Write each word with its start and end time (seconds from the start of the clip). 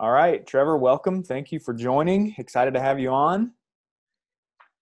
All 0.00 0.10
right, 0.10 0.44
Trevor, 0.44 0.76
welcome. 0.76 1.22
Thank 1.22 1.52
you 1.52 1.60
for 1.60 1.72
joining. 1.72 2.34
Excited 2.36 2.74
to 2.74 2.80
have 2.80 2.98
you 2.98 3.10
on. 3.10 3.52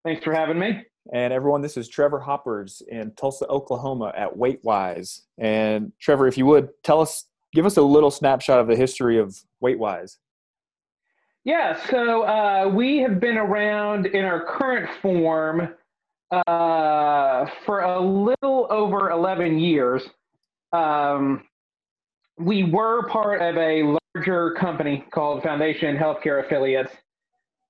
Thanks 0.04 0.24
for 0.24 0.32
having 0.32 0.58
me. 0.58 0.84
And 1.12 1.34
everyone, 1.34 1.60
this 1.60 1.76
is 1.76 1.86
Trevor 1.86 2.18
Hoppers 2.18 2.80
in 2.88 3.12
Tulsa, 3.12 3.46
Oklahoma 3.48 4.14
at 4.16 4.34
WeightWise. 4.34 5.20
And 5.36 5.92
Trevor, 6.00 6.28
if 6.28 6.38
you 6.38 6.46
would 6.46 6.70
tell 6.82 7.02
us, 7.02 7.26
give 7.52 7.66
us 7.66 7.76
a 7.76 7.82
little 7.82 8.10
snapshot 8.10 8.58
of 8.58 8.68
the 8.68 8.76
history 8.76 9.18
of 9.18 9.36
WeightWise. 9.62 10.16
Yeah, 11.44 11.78
so 11.90 12.22
uh, 12.22 12.70
we 12.72 12.98
have 12.98 13.20
been 13.20 13.36
around 13.36 14.06
in 14.06 14.24
our 14.24 14.46
current 14.46 14.88
form 15.02 15.74
uh, 16.30 17.46
for 17.66 17.80
a 17.80 18.00
little 18.00 18.66
over 18.70 19.10
11 19.10 19.58
years. 19.58 20.04
Um, 20.72 21.44
we 22.38 22.64
were 22.64 23.06
part 23.08 23.42
of 23.42 23.58
a 23.58 23.98
larger 24.14 24.52
company 24.52 25.04
called 25.10 25.42
Foundation 25.42 25.96
Healthcare 25.96 26.44
Affiliates. 26.44 26.92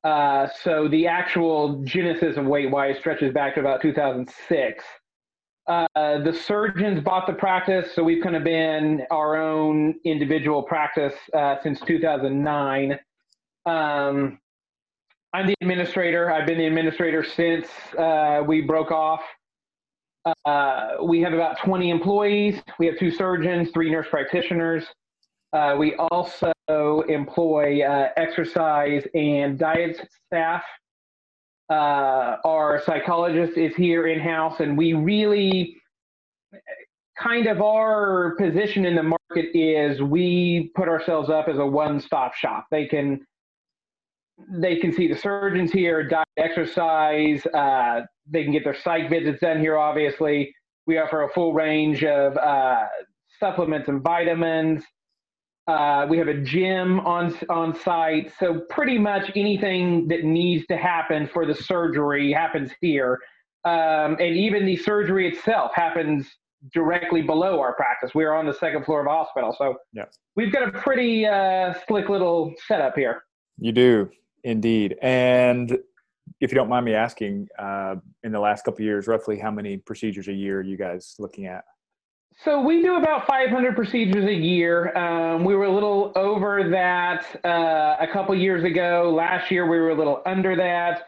Uh, 0.05 0.48
so 0.62 0.89
the 0.89 1.07
actual 1.07 1.83
genesis 1.84 2.37
of 2.37 2.45
WeightWise 2.45 2.98
stretches 2.98 3.33
back 3.33 3.55
to 3.55 3.61
about 3.61 3.80
2006. 3.80 4.84
Uh, 5.69 5.87
the 5.95 6.37
surgeons 6.45 7.01
bought 7.05 7.29
the 7.29 7.33
practice, 7.33 7.95
so 7.95 8.03
we've 8.03 8.23
kind 8.23 8.34
of 8.34 8.43
been 8.43 9.03
our 9.12 9.37
own 9.37 9.95
individual 10.05 10.62
practice 10.62 11.15
uh, 11.34 11.57
since 11.62 11.81
2009. 11.83 12.98
Um, 13.65 14.41
I'm 15.33 15.47
the 15.47 15.55
administrator. 15.62 16.33
I've 16.33 16.47
been 16.47 16.59
the 16.59 16.67
administrator 16.67 17.23
since 17.23 17.69
uh, 17.97 18.43
we 18.45 18.62
broke 18.62 18.91
off. 18.91 19.23
Uh, 20.45 20.95
we 21.05 21.20
have 21.20 21.33
about 21.33 21.59
20 21.61 21.91
employees. 21.91 22.61
We 22.81 22.87
have 22.87 22.98
two 22.98 23.12
surgeons, 23.12 23.70
three 23.73 23.91
nurse 23.91 24.09
practitioners. 24.11 24.84
Uh, 25.52 25.77
we 25.79 25.95
also 25.97 26.52
employ 27.09 27.83
uh, 27.83 28.09
exercise 28.16 29.06
and 29.15 29.59
diet 29.59 30.09
staff. 30.27 30.62
Uh, 31.70 32.36
our 32.44 32.83
psychologist 32.84 33.56
is 33.59 33.75
here 33.77 34.06
in 34.06 34.19
house, 34.19 34.61
and 34.61 34.77
we 34.77 34.94
really 34.94 35.77
kind 37.19 37.47
of 37.47 37.61
our 37.61 38.34
position 38.39 38.84
in 38.84 38.94
the 38.94 39.03
market 39.03 39.50
is 39.55 40.00
we 40.03 40.70
put 40.75 40.89
ourselves 40.89 41.31
up 41.31 41.48
as 41.48 41.59
a 41.59 41.66
one-stop 41.66 42.34
shop. 42.34 42.66
They 42.70 42.87
can 42.87 43.20
they 44.48 44.77
can 44.77 44.92
see 44.92 45.09
the 45.09 45.16
surgeons 45.16 45.70
here, 45.70 46.06
diet, 46.09 46.27
exercise. 46.37 47.44
Uh, 47.47 48.00
they 48.27 48.42
can 48.42 48.53
get 48.53 48.64
their 48.64 48.75
psych 48.75 49.09
visits 49.09 49.41
done 49.41 49.61
here. 49.61 49.77
Obviously, 49.77 50.55
we 50.87 50.98
offer 50.98 51.22
a 51.22 51.28
full 51.31 51.53
range 51.53 52.03
of 52.05 52.37
uh, 52.39 52.84
supplements 53.39 53.89
and 53.89 54.03
vitamins. 54.03 54.83
Uh, 55.69 56.07
we 56.09 56.19
have 56.19 56.27
a 56.27 56.41
gym 56.41 56.99
on 57.01 57.35
on 57.49 57.75
site, 57.75 58.33
so 58.39 58.63
pretty 58.69 58.99
much 58.99 59.31
anything 59.37 60.09
that 60.09 60.25
needs 60.25 60.67
to 60.67 60.77
happen 60.77 61.29
for 61.33 61.47
the 61.47 61.55
surgery 61.55 62.33
happens 62.33 62.73
here, 62.81 63.19
um, 63.65 64.17
and 64.19 64.37
even 64.37 64.67
the 64.67 64.77
surgery 64.77 65.29
itself 65.29 65.71
happens 65.75 66.29
directly 66.73 67.23
below 67.23 67.61
our 67.61 67.75
practice. 67.75 68.11
We're 68.13 68.35
on 68.35 68.45
the 68.45 68.55
second 68.55 68.85
floor 68.85 69.03
of 69.03 69.07
a 69.07 69.11
hospital, 69.11 69.55
so 69.57 69.77
yeah. 69.93 70.07
we've 70.35 70.53
got 70.53 70.67
a 70.67 70.73
pretty 70.73 71.27
uh, 71.27 71.75
slick 71.87 72.09
little 72.09 72.53
setup 72.67 72.97
here. 72.97 73.23
You 73.59 73.71
do 73.71 74.11
indeed, 74.43 74.97
and 75.01 75.79
if 76.41 76.51
you 76.51 76.57
don't 76.57 76.69
mind 76.69 76.87
me 76.87 76.95
asking, 76.95 77.47
uh, 77.57 77.97
in 78.25 78.33
the 78.33 78.41
last 78.41 78.65
couple 78.65 78.85
years, 78.85 79.07
roughly 79.07 79.39
how 79.39 79.53
many 79.53 79.77
procedures 79.77 80.27
a 80.27 80.33
year 80.33 80.59
are 80.59 80.63
you 80.63 80.77
guys 80.77 81.15
looking 81.21 81.47
at? 81.47 81.63
So 82.45 82.61
we 82.61 82.83
do 82.83 82.97
about 82.97 83.27
500 83.29 83.77
procedures 83.77 84.25
a 84.25 84.35
year. 84.35 84.97
Um, 84.97 85.45
we 85.45 85.55
were 85.55 85.67
a 85.67 85.73
little 85.73 86.11
over 86.17 86.69
that 86.71 87.25
uh, 87.45 87.97
a 88.01 88.09
couple 88.12 88.34
years 88.34 88.65
ago. 88.65 89.12
Last 89.17 89.51
year 89.53 89.69
we 89.71 89.79
were 89.79 89.91
a 89.91 89.95
little 89.95 90.23
under 90.27 90.57
that. 90.57 91.07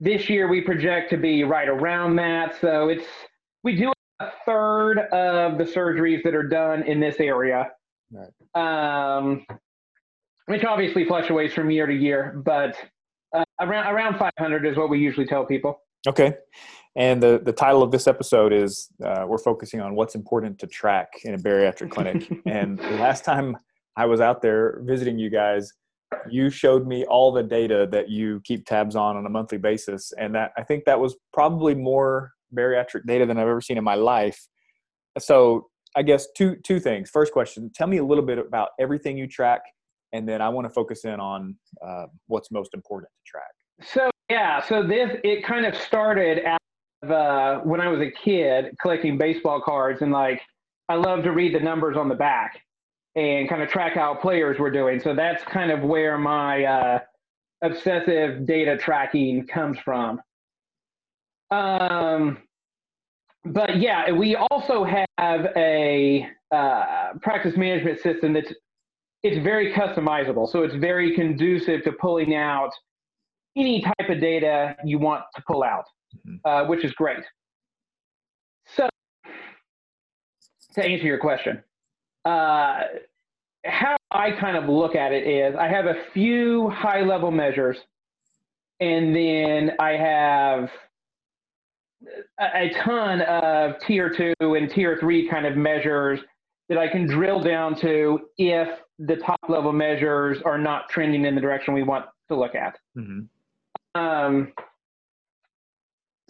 This 0.00 0.28
year 0.28 0.48
we 0.48 0.60
project 0.60 1.10
to 1.10 1.16
be 1.16 1.44
right 1.44 1.68
around 1.68 2.16
that. 2.16 2.56
So 2.60 2.88
it's 2.88 3.04
we 3.62 3.76
do 3.76 3.92
a 4.18 4.26
third 4.44 4.98
of 4.98 5.56
the 5.56 5.64
surgeries 5.64 6.24
that 6.24 6.34
are 6.34 6.48
done 6.48 6.82
in 6.82 6.98
this 6.98 7.16
area, 7.20 7.70
right. 8.10 9.16
um, 9.16 9.46
which 10.46 10.64
obviously 10.64 11.04
fluctuates 11.04 11.54
from 11.54 11.70
year 11.70 11.86
to 11.86 11.94
year, 11.94 12.42
but 12.44 12.74
uh, 13.32 13.44
around 13.60 13.94
around 13.94 14.18
500 14.18 14.66
is 14.66 14.76
what 14.76 14.90
we 14.90 14.98
usually 14.98 15.26
tell 15.26 15.44
people. 15.44 15.80
Okay. 16.08 16.34
And 16.94 17.22
the, 17.22 17.40
the 17.42 17.52
title 17.52 17.82
of 17.82 17.90
this 17.90 18.06
episode 18.06 18.52
is 18.52 18.90
uh, 19.04 19.24
We're 19.26 19.38
focusing 19.38 19.80
on 19.80 19.94
what's 19.94 20.14
important 20.14 20.58
to 20.58 20.66
track 20.66 21.08
in 21.24 21.34
a 21.34 21.38
bariatric 21.38 21.90
clinic. 21.90 22.30
and 22.46 22.78
the 22.78 22.96
last 22.96 23.24
time 23.24 23.56
I 23.96 24.06
was 24.06 24.20
out 24.20 24.42
there 24.42 24.80
visiting 24.84 25.18
you 25.18 25.30
guys, 25.30 25.72
you 26.30 26.50
showed 26.50 26.86
me 26.86 27.04
all 27.06 27.32
the 27.32 27.42
data 27.42 27.88
that 27.90 28.10
you 28.10 28.40
keep 28.44 28.66
tabs 28.66 28.96
on 28.96 29.16
on 29.16 29.24
a 29.24 29.30
monthly 29.30 29.58
basis. 29.58 30.12
And 30.18 30.34
that 30.34 30.52
I 30.56 30.62
think 30.62 30.84
that 30.84 31.00
was 31.00 31.16
probably 31.32 31.74
more 31.74 32.32
bariatric 32.54 33.06
data 33.06 33.24
than 33.24 33.38
I've 33.38 33.48
ever 33.48 33.62
seen 33.62 33.78
in 33.78 33.84
my 33.84 33.94
life. 33.94 34.46
So 35.18 35.68
I 35.96 36.02
guess 36.02 36.26
two 36.36 36.56
two 36.56 36.80
things. 36.80 37.10
First 37.10 37.32
question: 37.32 37.70
Tell 37.74 37.86
me 37.86 37.98
a 37.98 38.04
little 38.04 38.24
bit 38.24 38.38
about 38.38 38.70
everything 38.78 39.16
you 39.16 39.26
track, 39.26 39.62
and 40.12 40.28
then 40.28 40.40
I 40.40 40.48
want 40.48 40.66
to 40.66 40.70
focus 40.70 41.04
in 41.04 41.20
on 41.20 41.56
uh, 41.86 42.06
what's 42.26 42.50
most 42.50 42.74
important 42.74 43.10
to 43.10 43.30
track. 43.30 43.88
So 43.94 44.10
yeah, 44.30 44.62
so 44.62 44.86
this 44.86 45.18
it 45.24 45.44
kind 45.44 45.66
of 45.66 45.76
started 45.76 46.42
uh, 47.10 47.58
when 47.60 47.80
I 47.80 47.88
was 47.88 48.00
a 48.00 48.10
kid 48.10 48.76
collecting 48.80 49.18
baseball 49.18 49.60
cards, 49.60 50.02
and 50.02 50.12
like 50.12 50.40
I 50.88 50.94
love 50.94 51.22
to 51.24 51.32
read 51.32 51.54
the 51.54 51.60
numbers 51.60 51.96
on 51.96 52.08
the 52.08 52.14
back 52.14 52.60
and 53.14 53.48
kind 53.48 53.62
of 53.62 53.68
track 53.68 53.94
how 53.94 54.14
players 54.14 54.58
were 54.58 54.70
doing. 54.70 55.00
So 55.00 55.14
that's 55.14 55.42
kind 55.44 55.70
of 55.70 55.82
where 55.82 56.16
my 56.16 56.64
uh, 56.64 56.98
obsessive 57.62 58.46
data 58.46 58.76
tracking 58.76 59.46
comes 59.46 59.78
from. 59.78 60.20
Um, 61.50 62.38
but 63.44 63.78
yeah, 63.78 64.10
we 64.12 64.36
also 64.36 64.84
have 64.84 65.48
a 65.56 66.26
uh, 66.50 67.12
practice 67.20 67.56
management 67.56 68.00
system 68.00 68.32
that's 68.32 68.52
it's 69.22 69.42
very 69.42 69.72
customizable. 69.72 70.48
So 70.48 70.62
it's 70.62 70.74
very 70.74 71.14
conducive 71.14 71.84
to 71.84 71.92
pulling 71.92 72.34
out 72.34 72.70
any 73.56 73.82
type 73.82 74.08
of 74.08 74.20
data 74.20 74.76
you 74.84 74.98
want 74.98 75.24
to 75.36 75.42
pull 75.46 75.62
out. 75.62 75.84
Uh, 76.44 76.64
which 76.66 76.84
is 76.84 76.92
great. 76.92 77.24
So, 78.76 78.88
to 80.74 80.84
answer 80.84 81.04
your 81.04 81.18
question, 81.18 81.62
uh, 82.24 82.80
how 83.64 83.96
I 84.10 84.32
kind 84.32 84.56
of 84.56 84.68
look 84.68 84.94
at 84.94 85.12
it 85.12 85.26
is 85.26 85.54
I 85.56 85.68
have 85.68 85.86
a 85.86 85.96
few 86.12 86.68
high 86.70 87.02
level 87.02 87.30
measures, 87.30 87.78
and 88.80 89.14
then 89.14 89.72
I 89.78 89.90
have 89.90 90.70
a, 92.38 92.66
a 92.66 92.70
ton 92.82 93.22
of 93.22 93.78
tier 93.86 94.10
two 94.10 94.54
and 94.54 94.70
tier 94.70 94.96
three 95.00 95.28
kind 95.28 95.46
of 95.46 95.56
measures 95.56 96.20
that 96.68 96.78
I 96.78 96.88
can 96.88 97.06
drill 97.06 97.40
down 97.40 97.78
to 97.80 98.20
if 98.38 98.68
the 98.98 99.16
top 99.16 99.40
level 99.48 99.72
measures 99.72 100.38
are 100.44 100.58
not 100.58 100.88
trending 100.88 101.24
in 101.24 101.34
the 101.34 101.40
direction 101.40 101.74
we 101.74 101.82
want 101.82 102.06
to 102.28 102.36
look 102.36 102.54
at. 102.54 102.78
Mm-hmm. 102.96 104.00
Um, 104.00 104.52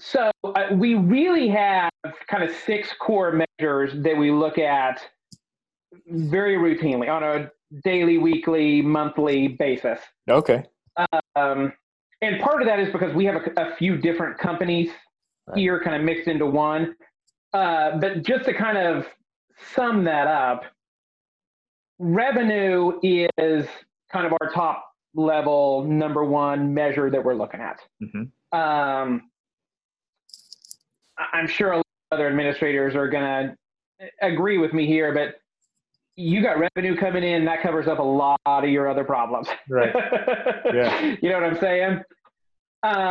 so 0.04 0.32
uh, 0.42 0.66
we 0.72 0.96
really 0.96 1.48
have 1.48 1.92
kind 2.28 2.42
of 2.42 2.50
six 2.66 2.92
core 3.00 3.40
measures 3.60 3.92
that 4.02 4.16
we 4.16 4.32
look 4.32 4.58
at 4.58 5.00
very 6.08 6.56
routinely 6.56 7.08
on 7.08 7.22
a 7.22 7.50
daily, 7.84 8.18
weekly, 8.18 8.82
monthly 8.82 9.46
basis. 9.46 10.00
Okay. 10.28 10.64
Um, 11.36 11.72
and 12.20 12.40
part 12.40 12.62
of 12.62 12.66
that 12.66 12.80
is 12.80 12.92
because 12.92 13.14
we 13.14 13.24
have 13.26 13.36
a, 13.36 13.60
a 13.60 13.76
few 13.76 13.96
different 13.96 14.38
companies 14.38 14.90
right. 15.46 15.58
here 15.58 15.80
kind 15.80 15.94
of 15.94 16.02
mixed 16.02 16.26
into 16.26 16.46
one. 16.46 16.96
Uh, 17.54 17.96
but 17.98 18.24
just 18.24 18.44
to 18.46 18.54
kind 18.54 18.78
of 18.78 19.06
sum 19.74 20.02
that 20.04 20.26
up, 20.26 20.64
revenue 22.00 22.98
is 23.02 23.66
kind 24.12 24.26
of 24.26 24.32
our 24.40 24.50
top 24.52 24.84
level 25.14 25.84
number 25.84 26.24
one 26.24 26.74
measure 26.74 27.08
that 27.08 27.24
we're 27.24 27.34
looking 27.34 27.60
at. 27.60 27.78
Mm-hmm. 28.02 28.58
Um, 28.58 29.30
I'm 31.18 31.46
sure 31.46 31.72
a 31.72 31.76
lot 31.76 31.86
of 32.10 32.16
other 32.16 32.28
administrators 32.28 32.94
are 32.94 33.08
going 33.08 33.22
to 33.22 34.08
agree 34.20 34.58
with 34.58 34.72
me 34.72 34.86
here, 34.86 35.12
but 35.12 35.36
you 36.16 36.42
got 36.42 36.58
revenue 36.58 36.96
coming 36.96 37.22
in 37.22 37.44
that 37.46 37.62
covers 37.62 37.88
up 37.88 37.98
a 37.98 38.02
lot 38.02 38.40
of 38.46 38.68
your 38.68 38.88
other 38.88 39.04
problems. 39.04 39.48
Right. 39.68 39.94
Yeah. 40.74 41.16
you 41.20 41.28
know 41.28 41.40
what 41.40 41.44
I'm 41.44 41.58
saying? 41.58 42.02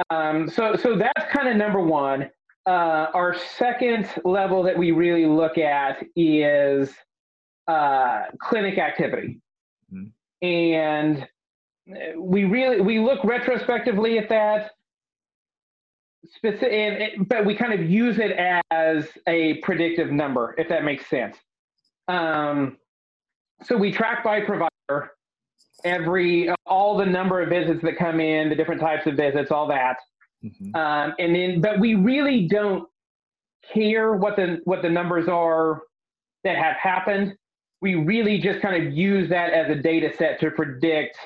Um, 0.10 0.50
so, 0.50 0.76
so 0.76 0.98
that's 0.98 1.32
kind 1.32 1.48
of 1.48 1.56
number 1.58 1.80
one. 1.80 2.30
Uh, 2.66 3.08
our 3.14 3.36
second 3.58 4.08
level 4.26 4.64
that 4.64 4.78
we 4.78 4.92
really 4.92 5.26
look 5.26 5.58
at 5.58 6.04
is 6.16 6.92
uh, 7.68 8.24
clinic 8.40 8.78
activity. 8.78 9.40
Mm-hmm. 9.94 10.46
And 10.46 11.28
we 12.18 12.46
really 12.46 12.82
we 12.82 13.00
look 13.00 13.24
retrospectively 13.24 14.18
at 14.18 14.30
that 14.30 14.72
specific, 16.26 17.14
but 17.28 17.46
we 17.46 17.56
kind 17.56 17.74
of 17.74 17.90
use 17.90 18.18
it 18.20 18.32
as 18.72 19.08
a 19.28 19.56
predictive 19.64 20.12
number, 20.12 20.56
if 20.58 20.70
that 20.70 20.84
makes 20.84 21.10
sense. 21.10 21.38
Um, 22.08 22.78
so 23.64 23.78
we 23.78 23.92
track 23.92 24.24
by 24.24 24.42
provider. 24.42 25.12
every 25.84 26.50
all 26.66 26.98
the 26.98 27.06
number 27.06 27.42
of 27.42 27.50
visits 27.50 27.82
that 27.84 27.98
come 27.98 28.20
in, 28.20 28.50
the 28.50 28.56
different 28.56 28.82
types 28.82 29.08
of 29.08 29.16
visits, 29.16 29.52
all 29.52 29.68
that. 29.68 29.98
Mm-hmm. 30.44 30.76
Um, 30.76 31.14
and 31.20 31.36
then, 31.36 31.62
but 31.62 31.80
we 31.80 31.96
really 31.96 32.48
don't 32.48 32.88
care 33.74 34.14
what 34.14 34.36
the 34.36 34.60
what 34.64 34.82
the 34.82 34.90
numbers 34.90 35.28
are 35.28 35.82
that 36.44 36.56
have 36.56 36.76
happened. 36.76 37.36
We 37.82 37.96
really 37.96 38.40
just 38.40 38.62
kind 38.62 38.86
of 38.86 38.94
use 38.94 39.30
that 39.30 39.54
as 39.54 39.70
a 39.70 39.76
data 39.76 40.12
set 40.18 40.40
to 40.42 40.52
predict 40.52 41.18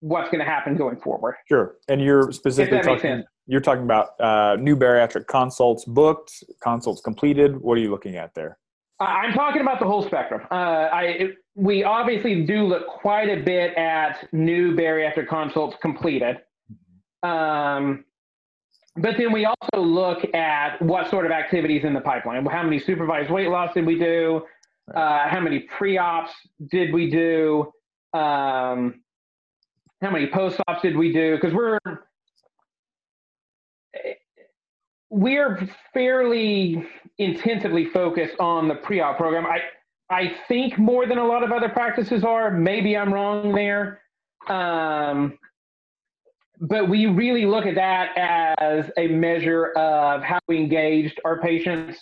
what's 0.00 0.30
going 0.30 0.44
to 0.44 0.50
happen 0.50 0.76
going 0.76 0.96
forward. 1.00 1.36
Sure, 1.48 1.76
and 1.88 2.02
you're 2.02 2.32
specifically 2.32 2.80
talking. 2.80 3.24
You're 3.46 3.60
talking 3.60 3.84
about 3.84 4.18
uh, 4.20 4.56
new 4.56 4.76
bariatric 4.76 5.26
consults 5.26 5.84
booked, 5.84 6.42
consults 6.62 7.02
completed. 7.02 7.56
What 7.56 7.76
are 7.76 7.80
you 7.80 7.90
looking 7.90 8.16
at 8.16 8.34
there? 8.34 8.58
I'm 9.00 9.32
talking 9.32 9.60
about 9.60 9.80
the 9.80 9.86
whole 9.86 10.02
spectrum. 10.02 10.42
Uh, 10.50 10.54
I 10.54 11.28
we 11.54 11.84
obviously 11.84 12.44
do 12.46 12.64
look 12.64 12.86
quite 12.86 13.28
a 13.28 13.42
bit 13.42 13.74
at 13.76 14.28
new 14.32 14.74
bariatric 14.74 15.28
consults 15.28 15.76
completed, 15.82 16.38
um, 17.22 18.04
but 18.96 19.16
then 19.18 19.32
we 19.32 19.44
also 19.44 19.82
look 19.82 20.32
at 20.34 20.80
what 20.80 21.10
sort 21.10 21.26
of 21.26 21.32
activities 21.32 21.84
in 21.84 21.92
the 21.92 22.00
pipeline. 22.00 22.46
How 22.46 22.62
many 22.62 22.78
supervised 22.78 23.30
weight 23.30 23.48
loss 23.48 23.74
did 23.74 23.84
we 23.84 23.98
do? 23.98 24.42
Uh, 24.94 25.28
how 25.28 25.40
many 25.40 25.60
pre-ops 25.60 26.32
did 26.70 26.92
we 26.92 27.10
do? 27.10 27.72
Um, 28.12 29.02
how 30.00 30.10
many 30.10 30.28
post-ops 30.28 30.82
did 30.82 30.96
we 30.96 31.12
do? 31.12 31.36
Because 31.36 31.54
we're 31.54 31.78
we're 35.14 35.68
fairly 35.92 36.84
intensively 37.18 37.86
focused 37.86 38.34
on 38.40 38.66
the 38.66 38.74
pre-op 38.74 39.16
program. 39.16 39.46
I 39.46 39.60
I 40.10 40.34
think 40.48 40.76
more 40.76 41.06
than 41.06 41.18
a 41.18 41.24
lot 41.24 41.44
of 41.44 41.52
other 41.52 41.68
practices 41.68 42.24
are. 42.24 42.50
Maybe 42.50 42.96
I'm 42.96 43.14
wrong 43.14 43.54
there. 43.54 44.00
Um, 44.48 45.38
but 46.60 46.88
we 46.88 47.06
really 47.06 47.46
look 47.46 47.64
at 47.64 47.76
that 47.76 48.10
as 48.58 48.90
a 48.98 49.06
measure 49.06 49.66
of 49.76 50.22
how 50.22 50.40
we 50.48 50.58
engaged 50.58 51.20
our 51.24 51.40
patients. 51.40 51.98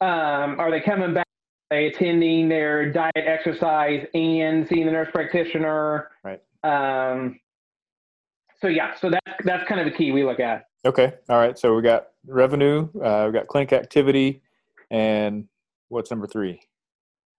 Um, 0.00 0.60
are 0.60 0.70
they 0.70 0.80
coming 0.80 1.14
back? 1.14 1.26
Are 1.70 1.78
they 1.78 1.86
attending 1.86 2.50
their 2.50 2.92
diet, 2.92 3.12
exercise, 3.16 4.06
and 4.12 4.68
seeing 4.68 4.86
the 4.86 4.92
nurse 4.92 5.08
practitioner? 5.10 6.10
Right. 6.22 6.42
Um, 6.62 7.40
so 8.60 8.68
yeah, 8.68 8.94
so 9.00 9.10
that's 9.10 9.44
that's 9.44 9.66
kind 9.66 9.80
of 9.80 9.86
the 9.86 9.96
key 9.96 10.12
we 10.12 10.22
look 10.22 10.38
at. 10.38 10.66
Okay. 10.84 11.14
All 11.28 11.38
right. 11.38 11.58
So 11.58 11.74
we 11.74 11.82
got 11.82 12.08
revenue, 12.26 12.88
uh, 13.02 13.24
we 13.26 13.32
got 13.32 13.46
clinic 13.46 13.72
activity, 13.72 14.42
and 14.90 15.46
what's 15.88 16.10
number 16.10 16.26
three? 16.26 16.60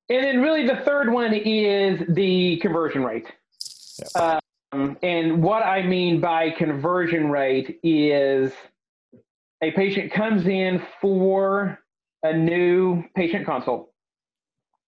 And 0.10 0.24
then 0.24 0.42
really 0.42 0.66
the 0.66 0.78
third 0.78 1.12
one 1.12 1.34
is 1.34 2.02
the 2.10 2.58
conversion 2.58 3.04
rate. 3.04 3.28
Yep. 4.16 4.42
Um, 4.72 4.98
and 5.02 5.42
what 5.42 5.64
I 5.64 5.84
mean 5.84 6.20
by 6.20 6.52
conversion 6.52 7.30
rate 7.30 7.80
is 7.84 8.52
a 9.62 9.72
patient 9.72 10.12
comes 10.12 10.46
in 10.48 10.82
for 11.00 11.80
a 12.24 12.34
new 12.34 13.04
patient 13.16 13.46
consult, 13.46 13.92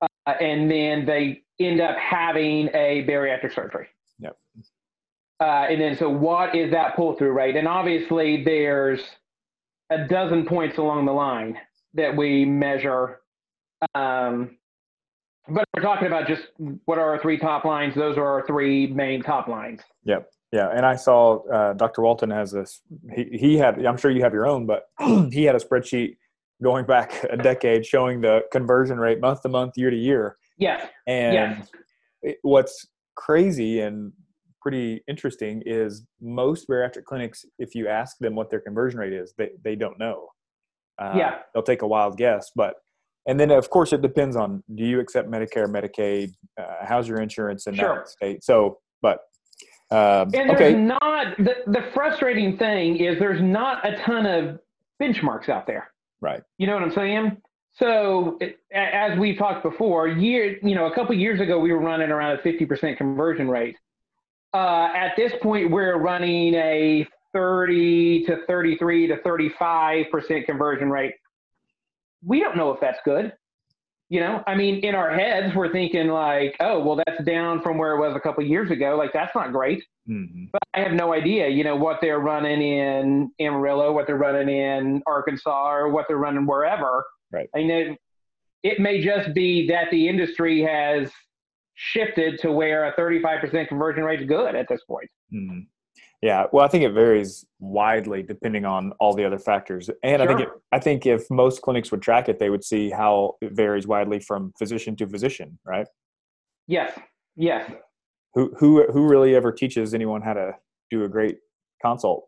uh, 0.01 0.07
and 0.41 0.69
then 0.69 1.05
they 1.05 1.43
end 1.59 1.79
up 1.79 1.97
having 1.97 2.67
a 2.73 3.05
bariatric 3.07 3.53
surgery. 3.53 3.87
Uh, 5.39 5.67
and 5.69 5.81
then, 5.81 5.95
so 5.95 6.09
what 6.09 6.55
is 6.55 6.71
that 6.71 6.95
pull 6.95 7.13
through 7.15 7.31
rate? 7.31 7.55
And 7.55 7.67
obviously, 7.67 8.43
there's 8.43 9.01
a 9.89 10.07
dozen 10.07 10.45
points 10.45 10.77
along 10.77 11.05
the 11.05 11.11
line 11.11 11.57
that 11.93 12.15
we 12.15 12.45
measure. 12.45 13.21
Um, 13.93 14.57
but 15.47 15.65
we're 15.75 15.81
talking 15.81 16.07
about 16.07 16.27
just 16.27 16.43
what 16.85 16.97
are 16.97 17.13
our 17.13 17.21
three 17.21 17.37
top 17.37 17.65
lines. 17.65 17.95
Those 17.95 18.17
are 18.17 18.25
our 18.25 18.45
three 18.47 18.87
main 18.87 19.21
top 19.21 19.47
lines. 19.47 19.81
Yep. 20.03 20.29
Yeah. 20.51 20.69
And 20.73 20.85
I 20.85 20.95
saw 20.95 21.45
uh, 21.47 21.73
Dr. 21.73 22.01
Walton 22.01 22.29
has 22.31 22.51
this, 22.51 22.81
he, 23.15 23.37
he 23.37 23.57
had, 23.57 23.83
I'm 23.85 23.97
sure 23.97 24.11
you 24.11 24.23
have 24.23 24.33
your 24.33 24.47
own, 24.47 24.65
but 24.65 24.89
he 25.31 25.43
had 25.43 25.55
a 25.55 25.59
spreadsheet 25.59 26.17
going 26.61 26.85
back 26.85 27.23
a 27.29 27.37
decade 27.37 27.85
showing 27.85 28.21
the 28.21 28.41
conversion 28.51 28.97
rate 28.97 29.21
month 29.21 29.41
to 29.43 29.49
month, 29.49 29.77
year 29.77 29.89
to 29.89 29.97
year. 29.97 30.37
Yes. 30.57 30.87
And 31.05 31.33
yes. 31.33 31.69
It, 32.23 32.37
what's 32.41 32.87
crazy 33.15 33.79
and 33.79 34.11
pretty 34.67 35.01
interesting 35.07 35.63
is 35.65 36.03
most 36.19 36.67
bariatric 36.67 37.05
clinics, 37.05 37.45
if 37.57 37.73
you 37.73 37.87
ask 37.87 38.17
them 38.19 38.35
what 38.35 38.49
their 38.49 38.59
conversion 38.59 38.99
rate 38.99 39.13
is, 39.13 39.33
they, 39.37 39.51
they 39.63 39.77
don't 39.77 39.97
know. 39.97 40.27
Uh, 40.99 41.13
yeah. 41.15 41.35
They'll 41.53 41.63
take 41.63 41.83
a 41.83 41.87
wild 41.87 42.17
guess. 42.17 42.51
But, 42.53 42.73
and 43.29 43.39
then 43.39 43.49
of 43.49 43.69
course 43.69 43.93
it 43.93 44.01
depends 44.01 44.35
on 44.35 44.61
do 44.75 44.83
you 44.83 44.99
accept 44.99 45.31
Medicare, 45.31 45.67
Medicaid? 45.67 46.31
Uh, 46.59 46.85
how's 46.85 47.07
your 47.07 47.21
insurance 47.21 47.65
in 47.65 47.75
sure. 47.75 47.95
that 47.95 48.09
state? 48.09 48.43
So, 48.43 48.79
but, 49.01 49.19
um, 49.89 50.31
and 50.33 50.51
okay. 50.51 50.73
not, 50.73 51.37
the, 51.37 51.55
the 51.67 51.89
frustrating 51.93 52.57
thing 52.57 52.97
is 52.97 53.19
there's 53.19 53.41
not 53.41 53.87
a 53.87 53.95
ton 53.99 54.25
of 54.25 54.59
benchmarks 55.01 55.47
out 55.47 55.65
there. 55.65 55.89
Right. 56.19 56.43
You 56.57 56.67
know 56.67 56.73
what 56.73 56.83
I'm 56.83 56.91
saying? 56.91 57.37
So 57.79 58.37
as 58.73 59.17
we 59.17 59.33
talked 59.33 59.63
before, 59.63 60.07
year 60.07 60.57
you 60.63 60.73
know 60.73 60.87
a 60.87 60.95
couple 60.95 61.15
years 61.15 61.39
ago 61.39 61.59
we 61.59 61.71
were 61.71 61.79
running 61.79 62.09
around 62.09 62.39
a 62.39 62.41
50% 62.41 62.97
conversion 62.97 63.47
rate. 63.47 63.77
Uh, 64.53 64.89
at 64.95 65.13
this 65.15 65.33
point, 65.41 65.71
we're 65.71 65.97
running 65.97 66.53
a 66.55 67.07
30 67.33 68.25
to 68.25 68.37
33 68.47 69.07
to 69.07 69.17
35 69.21 70.05
percent 70.11 70.45
conversion 70.45 70.89
rate. 70.89 71.13
We 72.25 72.39
don't 72.39 72.57
know 72.57 72.71
if 72.71 72.79
that's 72.79 72.99
good. 73.05 73.33
You 74.09 74.21
know, 74.21 74.41
I 74.47 74.55
mean, 74.55 74.77
in 74.85 74.95
our 74.95 75.13
heads, 75.13 75.53
we're 75.53 75.71
thinking 75.71 76.07
like, 76.07 76.55
oh, 76.61 76.79
well, 76.79 76.95
that's 76.95 77.21
down 77.25 77.61
from 77.61 77.77
where 77.77 77.93
it 77.93 77.99
was 77.99 78.15
a 78.15 78.21
couple 78.21 78.41
years 78.45 78.71
ago. 78.71 78.95
Like, 78.97 79.11
that's 79.11 79.35
not 79.35 79.51
great. 79.51 79.83
Mm-hmm. 80.09 80.45
But 80.53 80.61
I 80.73 80.79
have 80.79 80.93
no 80.93 81.13
idea, 81.13 81.49
you 81.49 81.65
know, 81.65 81.75
what 81.75 81.97
they're 81.99 82.19
running 82.19 82.61
in 82.61 83.31
Amarillo, 83.41 83.91
what 83.91 84.07
they're 84.07 84.15
running 84.15 84.47
in 84.47 85.03
Arkansas, 85.05 85.73
or 85.73 85.89
what 85.89 86.05
they're 86.07 86.17
running 86.17 86.45
wherever. 86.45 87.05
Right. 87.33 87.49
I 87.53 87.57
mean, 87.57 87.71
it, 87.71 87.97
it 88.63 88.79
may 88.79 89.03
just 89.03 89.33
be 89.33 89.67
that 89.67 89.91
the 89.91 90.07
industry 90.07 90.61
has 90.61 91.11
shifted 91.77 92.39
to 92.39 92.51
where 92.51 92.85
a 92.85 92.93
35% 92.93 93.67
conversion 93.67 94.03
rate 94.03 94.21
is 94.21 94.27
good 94.27 94.55
at 94.55 94.67
this 94.67 94.81
point. 94.85 95.09
Mm-hmm. 95.33 95.59
Yeah, 96.23 96.45
well, 96.51 96.65
I 96.65 96.67
think 96.67 96.83
it 96.83 96.93
varies 96.93 97.45
widely 97.59 98.23
depending 98.23 98.65
on 98.65 98.91
all 98.99 99.13
the 99.13 99.23
other 99.23 99.37
factors, 99.37 99.87
and 100.01 100.19
sure. 100.19 100.23
I 100.23 100.27
think 100.27 100.39
it, 100.41 100.49
I 100.71 100.79
think 100.79 101.05
if 101.05 101.29
most 101.29 101.61
clinics 101.61 101.91
would 101.91 102.01
track 102.01 102.27
it, 102.27 102.39
they 102.39 102.49
would 102.49 102.63
see 102.63 102.89
how 102.89 103.35
it 103.39 103.51
varies 103.51 103.85
widely 103.85 104.19
from 104.19 104.51
physician 104.57 104.95
to 104.95 105.07
physician, 105.07 105.59
right? 105.63 105.87
Yes. 106.65 106.97
Yes. 107.35 107.71
Who 108.33 108.51
who 108.57 108.91
who 108.91 109.07
really 109.07 109.35
ever 109.35 109.51
teaches 109.51 109.93
anyone 109.93 110.23
how 110.23 110.33
to 110.33 110.53
do 110.89 111.03
a 111.03 111.07
great 111.07 111.37
consult? 111.83 112.27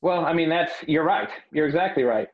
Well, 0.00 0.24
I 0.24 0.32
mean, 0.32 0.48
that's 0.48 0.72
you're 0.86 1.04
right. 1.04 1.28
You're 1.52 1.66
exactly 1.66 2.04
right. 2.04 2.28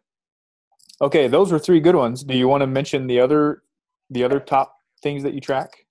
Okay, 1.00 1.26
those 1.26 1.50
were 1.50 1.58
three 1.58 1.80
good 1.80 1.96
ones. 1.96 2.22
Do 2.22 2.36
you 2.36 2.46
want 2.46 2.62
to 2.62 2.66
mention 2.68 3.08
the 3.08 3.18
other 3.18 3.62
the 4.10 4.22
other 4.22 4.38
top 4.38 4.76
things 5.02 5.24
that 5.24 5.34
you 5.34 5.40
track? 5.40 5.85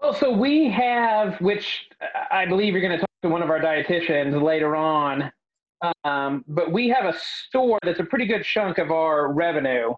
Well, 0.00 0.14
so 0.14 0.30
we 0.30 0.70
have, 0.70 1.40
which 1.40 1.88
I 2.30 2.46
believe 2.46 2.72
you're 2.72 2.82
going 2.82 2.92
to 2.92 3.00
talk 3.00 3.10
to 3.22 3.28
one 3.28 3.42
of 3.42 3.50
our 3.50 3.60
dietitians 3.60 4.40
later 4.40 4.76
on, 4.76 5.32
um, 6.04 6.44
but 6.46 6.72
we 6.72 6.88
have 6.88 7.04
a 7.04 7.18
store 7.18 7.78
that's 7.84 7.98
a 7.98 8.04
pretty 8.04 8.26
good 8.26 8.44
chunk 8.44 8.78
of 8.78 8.92
our 8.92 9.32
revenue. 9.32 9.94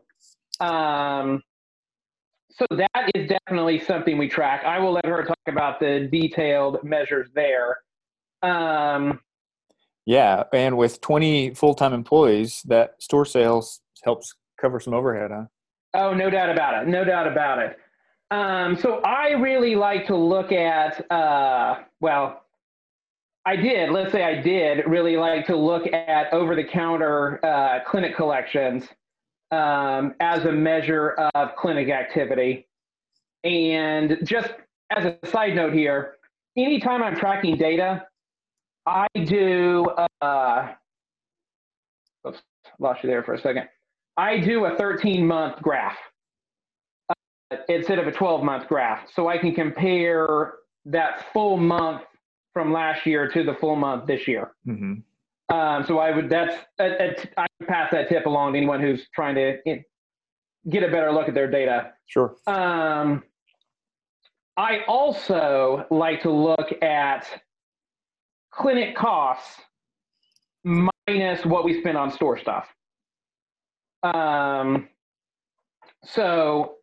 Um, 0.59 1.42
so 2.50 2.66
that 2.71 3.11
is 3.14 3.28
definitely 3.28 3.78
something 3.80 4.16
we 4.16 4.28
track. 4.28 4.64
I 4.64 4.78
will 4.78 4.92
let 4.92 5.04
her 5.07 5.23
talk 5.25 5.38
about 5.47 5.80
the 5.80 6.09
detailed 6.11 6.83
measures 6.83 7.28
there. 7.35 7.78
Um, 8.42 9.21
yeah, 10.07 10.45
and 10.52 10.78
with 10.78 11.00
20 11.02 11.54
full-time 11.54 11.92
employees, 11.92 12.62
that 12.66 13.02
store 13.02 13.26
sales 13.26 13.80
helps 14.02 14.35
cover 14.59 14.80
some 14.80 14.95
overhead, 14.95 15.30
huh? 15.30 15.45
Oh, 15.92 16.14
no 16.14 16.30
doubt 16.30 16.50
about 16.50 16.83
it. 16.83 16.88
No 16.88 17.04
doubt 17.04 17.26
about 17.26 17.59
it. 17.59 17.76
Um, 18.30 18.76
so 18.76 19.00
I 19.00 19.32
really 19.32 19.75
like 19.75 20.06
to 20.06 20.16
look 20.16 20.52
at, 20.52 21.10
uh, 21.10 21.80
well, 22.00 22.44
I 23.44 23.56
did, 23.56 23.90
let's 23.90 24.12
say 24.12 24.22
I 24.22 24.40
did 24.40 24.87
really 24.87 25.16
like 25.16 25.46
to 25.46 25.56
look 25.56 25.87
at 25.92 26.32
over 26.32 26.54
the 26.54 26.62
counter 26.62 27.44
uh, 27.44 27.80
clinic 27.84 28.14
collections 28.14 28.84
um, 29.50 30.14
as 30.20 30.44
a 30.44 30.52
measure 30.52 31.12
of 31.34 31.56
clinic 31.56 31.88
activity. 31.88 32.68
And 33.42 34.18
just 34.22 34.50
as 34.90 35.06
a 35.06 35.26
side 35.26 35.56
note 35.56 35.72
here, 35.72 36.16
anytime 36.56 37.02
I'm 37.02 37.16
tracking 37.16 37.56
data, 37.56 38.06
I 38.87 39.08
do, 39.25 39.87
uh, 40.22 40.68
oops, 42.26 42.40
lost 42.78 43.02
you 43.02 43.08
there 43.08 43.25
for 43.25 43.34
a 43.34 43.40
second. 43.40 43.68
I 44.16 44.38
do 44.38 44.66
a 44.66 44.76
13 44.76 45.26
month 45.26 45.60
graph 45.62 45.96
instead 47.69 47.99
of 47.99 48.07
a 48.07 48.12
12 48.12 48.42
month 48.42 48.69
graph. 48.69 49.09
So 49.14 49.28
I 49.28 49.38
can 49.38 49.54
compare 49.54 50.54
that 50.87 51.26
full 51.33 51.57
month 51.57 52.02
from 52.52 52.73
last 52.73 53.07
year 53.07 53.28
to 53.28 53.42
the 53.42 53.54
full 53.54 53.76
month 53.76 54.07
this 54.07 54.26
year. 54.26 54.52
Mm-hmm. 54.66 55.54
Um, 55.54 55.85
so 55.87 55.99
I 55.99 56.14
would, 56.14 56.30
that's, 56.30 56.54
I 56.78 57.47
pass 57.66 57.90
that 57.90 58.09
tip 58.09 58.26
along 58.26 58.52
to 58.52 58.59
anyone 58.59 58.80
who's 58.80 59.09
trying 59.14 59.35
to 59.35 59.59
get 60.69 60.83
a 60.83 60.88
better 60.88 61.12
look 61.12 61.28
at 61.28 61.35
their 61.35 61.50
data. 61.50 61.92
Sure. 62.07 62.37
Um, 62.47 63.25
I 64.57 64.80
also 64.87 65.87
like 65.90 66.23
to 66.23 66.30
look 66.30 66.83
at 66.83 67.26
clinic 68.52 68.95
costs 68.95 69.61
minus 70.64 71.45
what 71.45 71.64
we 71.64 71.80
spend 71.80 71.97
on 71.97 72.11
store 72.11 72.38
stuff. 72.38 72.69
Um, 74.02 74.88
so 76.04 76.76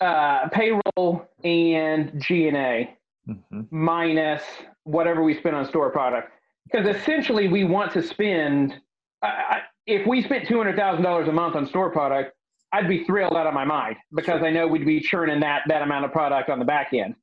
uh, 0.00 0.48
payroll 0.48 1.26
and 1.44 2.20
G 2.20 2.48
and 2.48 2.56
A 2.56 2.96
Mhm. 3.28 3.70
minus 3.70 4.42
whatever 4.84 5.22
we 5.22 5.34
spend 5.38 5.54
on 5.54 5.66
store 5.66 5.90
product, 5.90 6.32
because 6.64 6.88
essentially 6.96 7.48
we 7.48 7.64
want 7.64 7.92
to 7.92 8.02
spend. 8.02 8.80
I, 9.22 9.60
if 9.86 10.06
we 10.06 10.22
spent 10.22 10.48
two 10.48 10.56
hundred 10.56 10.76
thousand 10.76 11.02
dollars 11.04 11.28
a 11.28 11.32
month 11.32 11.54
on 11.54 11.66
store 11.66 11.90
product, 11.90 12.32
I'd 12.72 12.88
be 12.88 13.04
thrilled 13.04 13.36
out 13.36 13.46
of 13.46 13.52
my 13.54 13.64
mind 13.64 13.96
because 14.14 14.42
I 14.42 14.50
know 14.50 14.66
we'd 14.66 14.86
be 14.86 15.00
churning 15.00 15.40
that 15.40 15.62
that 15.68 15.82
amount 15.82 16.06
of 16.06 16.12
product 16.12 16.48
on 16.48 16.58
the 16.58 16.64
back 16.64 16.92
end. 16.94 17.14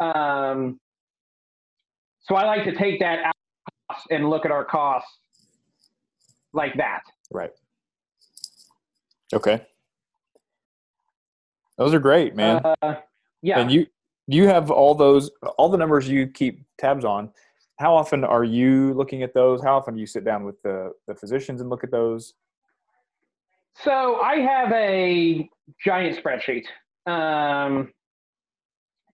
Um, 0.00 0.78
so 2.22 2.34
I 2.34 2.44
like 2.44 2.64
to 2.64 2.74
take 2.74 3.00
that 3.00 3.24
out 3.24 3.96
and 4.10 4.28
look 4.28 4.44
at 4.44 4.50
our 4.50 4.64
costs 4.64 5.10
like 6.52 6.74
that. 6.76 7.02
Right. 7.30 7.50
Okay. 9.32 9.66
Those 11.78 11.94
are 11.94 11.98
great, 11.98 12.34
man. 12.34 12.62
Uh, 12.82 12.94
yeah. 13.42 13.58
And 13.58 13.70
you 13.70 13.86
you 14.26 14.46
have 14.46 14.70
all 14.70 14.94
those 14.94 15.30
all 15.58 15.68
the 15.68 15.78
numbers 15.78 16.08
you 16.08 16.26
keep 16.26 16.64
tabs 16.78 17.04
on. 17.04 17.30
How 17.78 17.94
often 17.94 18.24
are 18.24 18.44
you 18.44 18.94
looking 18.94 19.22
at 19.22 19.34
those? 19.34 19.62
How 19.62 19.76
often 19.76 19.94
do 19.94 20.00
you 20.00 20.06
sit 20.06 20.24
down 20.24 20.44
with 20.44 20.60
the 20.62 20.92
the 21.06 21.14
physicians 21.14 21.60
and 21.60 21.70
look 21.70 21.84
at 21.84 21.90
those? 21.90 22.34
So 23.74 24.20
I 24.20 24.36
have 24.40 24.72
a 24.72 25.48
giant 25.82 26.22
spreadsheet. 26.22 26.64
Um, 27.10 27.92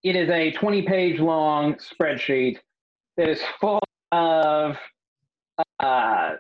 it 0.03 0.17
is 0.17 0.29
a 0.31 0.53
20 0.53 0.83
page 0.83 1.21
long 1.21 1.75
spreadsheet 1.75 2.59
that 3.17 3.29
is 3.29 3.41
full 3.61 3.81
of 4.13 4.77
uh, 5.81 6.33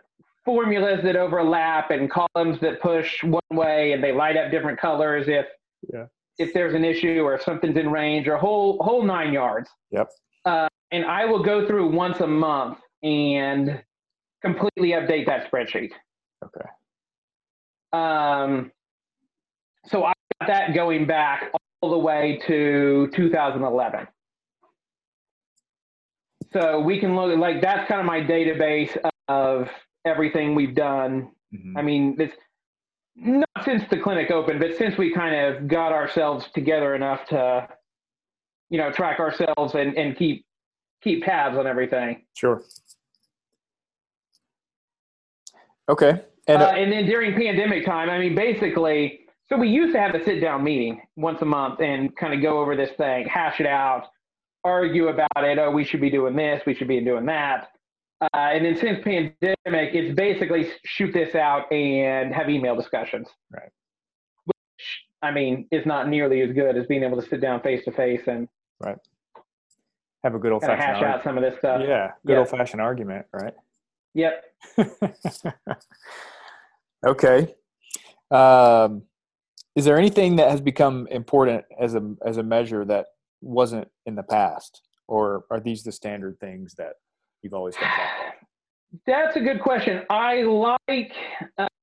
formulas 0.44 1.00
that 1.04 1.16
overlap 1.16 1.90
and 1.90 2.10
columns 2.10 2.60
that 2.60 2.80
push 2.80 3.22
one 3.24 3.42
way 3.50 3.92
and 3.92 4.02
they 4.02 4.12
light 4.12 4.36
up 4.36 4.50
different 4.50 4.78
colors 4.78 5.26
if 5.28 5.46
Yeah. 5.92 6.06
if 6.38 6.52
there's 6.52 6.74
an 6.74 6.84
issue 6.84 7.20
or 7.22 7.34
if 7.34 7.42
something's 7.42 7.76
in 7.76 7.90
range 7.90 8.28
or 8.28 8.36
whole 8.36 8.82
whole 8.82 9.02
nine 9.02 9.32
yards. 9.32 9.68
Yep. 9.90 10.08
Uh, 10.44 10.68
and 10.90 11.04
I 11.04 11.24
will 11.24 11.42
go 11.42 11.66
through 11.66 11.88
once 11.90 12.20
a 12.20 12.26
month 12.26 12.78
and 13.02 13.82
completely 14.42 14.90
update 14.90 15.26
that 15.26 15.50
spreadsheet. 15.50 15.90
Okay. 16.44 16.68
Um, 17.92 18.70
so 19.86 20.04
I 20.04 20.12
got 20.40 20.48
that 20.48 20.74
going 20.74 21.06
back 21.06 21.50
all 21.80 21.90
the 21.90 21.98
way 21.98 22.40
to 22.46 23.08
2011. 23.14 24.06
So 26.52 26.80
we 26.80 26.98
can 26.98 27.14
look 27.14 27.36
like 27.38 27.60
that's 27.60 27.86
kind 27.88 28.00
of 28.00 28.06
my 28.06 28.20
database 28.20 28.96
of 29.28 29.68
everything 30.04 30.54
we've 30.54 30.74
done. 30.74 31.30
Mhm. 31.54 31.74
I 31.76 31.82
mean, 31.82 32.16
it's 32.18 32.34
not 33.20 33.64
since 33.64 33.82
the 33.90 33.98
clinic 33.98 34.30
opened, 34.30 34.60
but 34.60 34.76
since 34.76 34.96
we 34.96 35.12
kind 35.12 35.34
of 35.34 35.68
got 35.68 35.92
ourselves 35.92 36.46
together 36.54 36.94
enough 36.94 37.26
to, 37.28 37.68
you 38.70 38.78
know, 38.78 38.92
track 38.92 39.18
ourselves 39.18 39.74
and, 39.74 39.96
and 39.96 40.16
keep 40.16 40.44
keep 41.02 41.24
tabs 41.24 41.56
on 41.56 41.66
everything. 41.66 42.22
Sure. 42.34 42.62
Okay. 45.88 46.22
And 46.46 46.62
uh, 46.62 46.66
uh, 46.66 46.70
and 46.70 46.92
then 46.92 47.06
during 47.06 47.34
pandemic 47.34 47.84
time, 47.84 48.10
I 48.10 48.18
mean, 48.18 48.34
basically, 48.34 49.20
so 49.48 49.56
we 49.56 49.68
used 49.68 49.94
to 49.94 50.00
have 50.00 50.14
a 50.14 50.24
sit 50.24 50.40
down 50.40 50.62
meeting 50.62 51.00
once 51.16 51.42
a 51.42 51.46
month 51.46 51.80
and 51.80 52.14
kind 52.16 52.34
of 52.34 52.42
go 52.42 52.58
over 52.58 52.76
this 52.76 52.90
thing, 52.96 53.26
hash 53.26 53.60
it 53.60 53.66
out, 53.66 54.06
argue 54.64 55.08
about 55.08 55.28
it. 55.38 55.58
Oh, 55.58 55.70
we 55.70 55.84
should 55.84 56.00
be 56.00 56.10
doing 56.10 56.36
this, 56.36 56.62
we 56.66 56.74
should 56.74 56.88
be 56.88 57.00
doing 57.00 57.26
that. 57.26 57.68
Uh, 58.20 58.26
and 58.34 58.64
then 58.64 58.76
since 58.76 58.98
pandemic, 59.04 59.94
it's 59.94 60.14
basically 60.14 60.70
shoot 60.84 61.12
this 61.12 61.34
out 61.34 61.70
and 61.72 62.34
have 62.34 62.50
email 62.50 62.74
discussions. 62.74 63.28
Right. 63.50 63.70
Which, 64.44 65.04
I 65.22 65.30
mean, 65.30 65.68
is 65.70 65.86
not 65.86 66.08
nearly 66.08 66.40
as 66.42 66.52
good 66.52 66.76
as 66.76 66.86
being 66.86 67.04
able 67.04 67.20
to 67.20 67.28
sit 67.28 67.40
down 67.40 67.60
face 67.60 67.84
to 67.84 67.92
face 67.92 68.22
and 68.26 68.48
right 68.80 68.98
have 70.24 70.34
a 70.34 70.38
good 70.38 70.52
old 70.52 70.62
of 70.62 70.68
hash 70.70 70.78
fashioned 70.78 71.06
out 71.06 71.24
some 71.24 71.36
of 71.38 71.42
this 71.42 71.58
stuff. 71.58 71.80
yeah, 71.84 72.12
good 72.26 72.38
old 72.38 72.48
fashioned 72.48 72.80
argument, 72.80 73.26
right? 73.32 73.54
Yep. 74.14 74.44
okay. 77.06 77.54
Um, 78.30 79.02
is 79.76 79.84
there 79.84 79.96
anything 79.96 80.36
that 80.36 80.50
has 80.50 80.60
become 80.60 81.06
important 81.10 81.64
as 81.80 81.94
a 81.94 82.14
as 82.24 82.36
a 82.36 82.42
measure 82.42 82.84
that 82.84 83.06
wasn't 83.40 83.88
in 84.06 84.16
the 84.16 84.22
past, 84.22 84.82
or 85.06 85.44
are 85.50 85.60
these 85.60 85.84
the 85.84 85.92
standard 85.92 86.38
things 86.40 86.74
that 86.74 86.94
you've 87.42 87.54
always 87.54 87.74
track 87.76 87.98
of? 88.28 88.98
That's 89.06 89.36
a 89.36 89.40
good 89.40 89.60
question. 89.60 90.02
I 90.08 90.42
like 90.42 91.12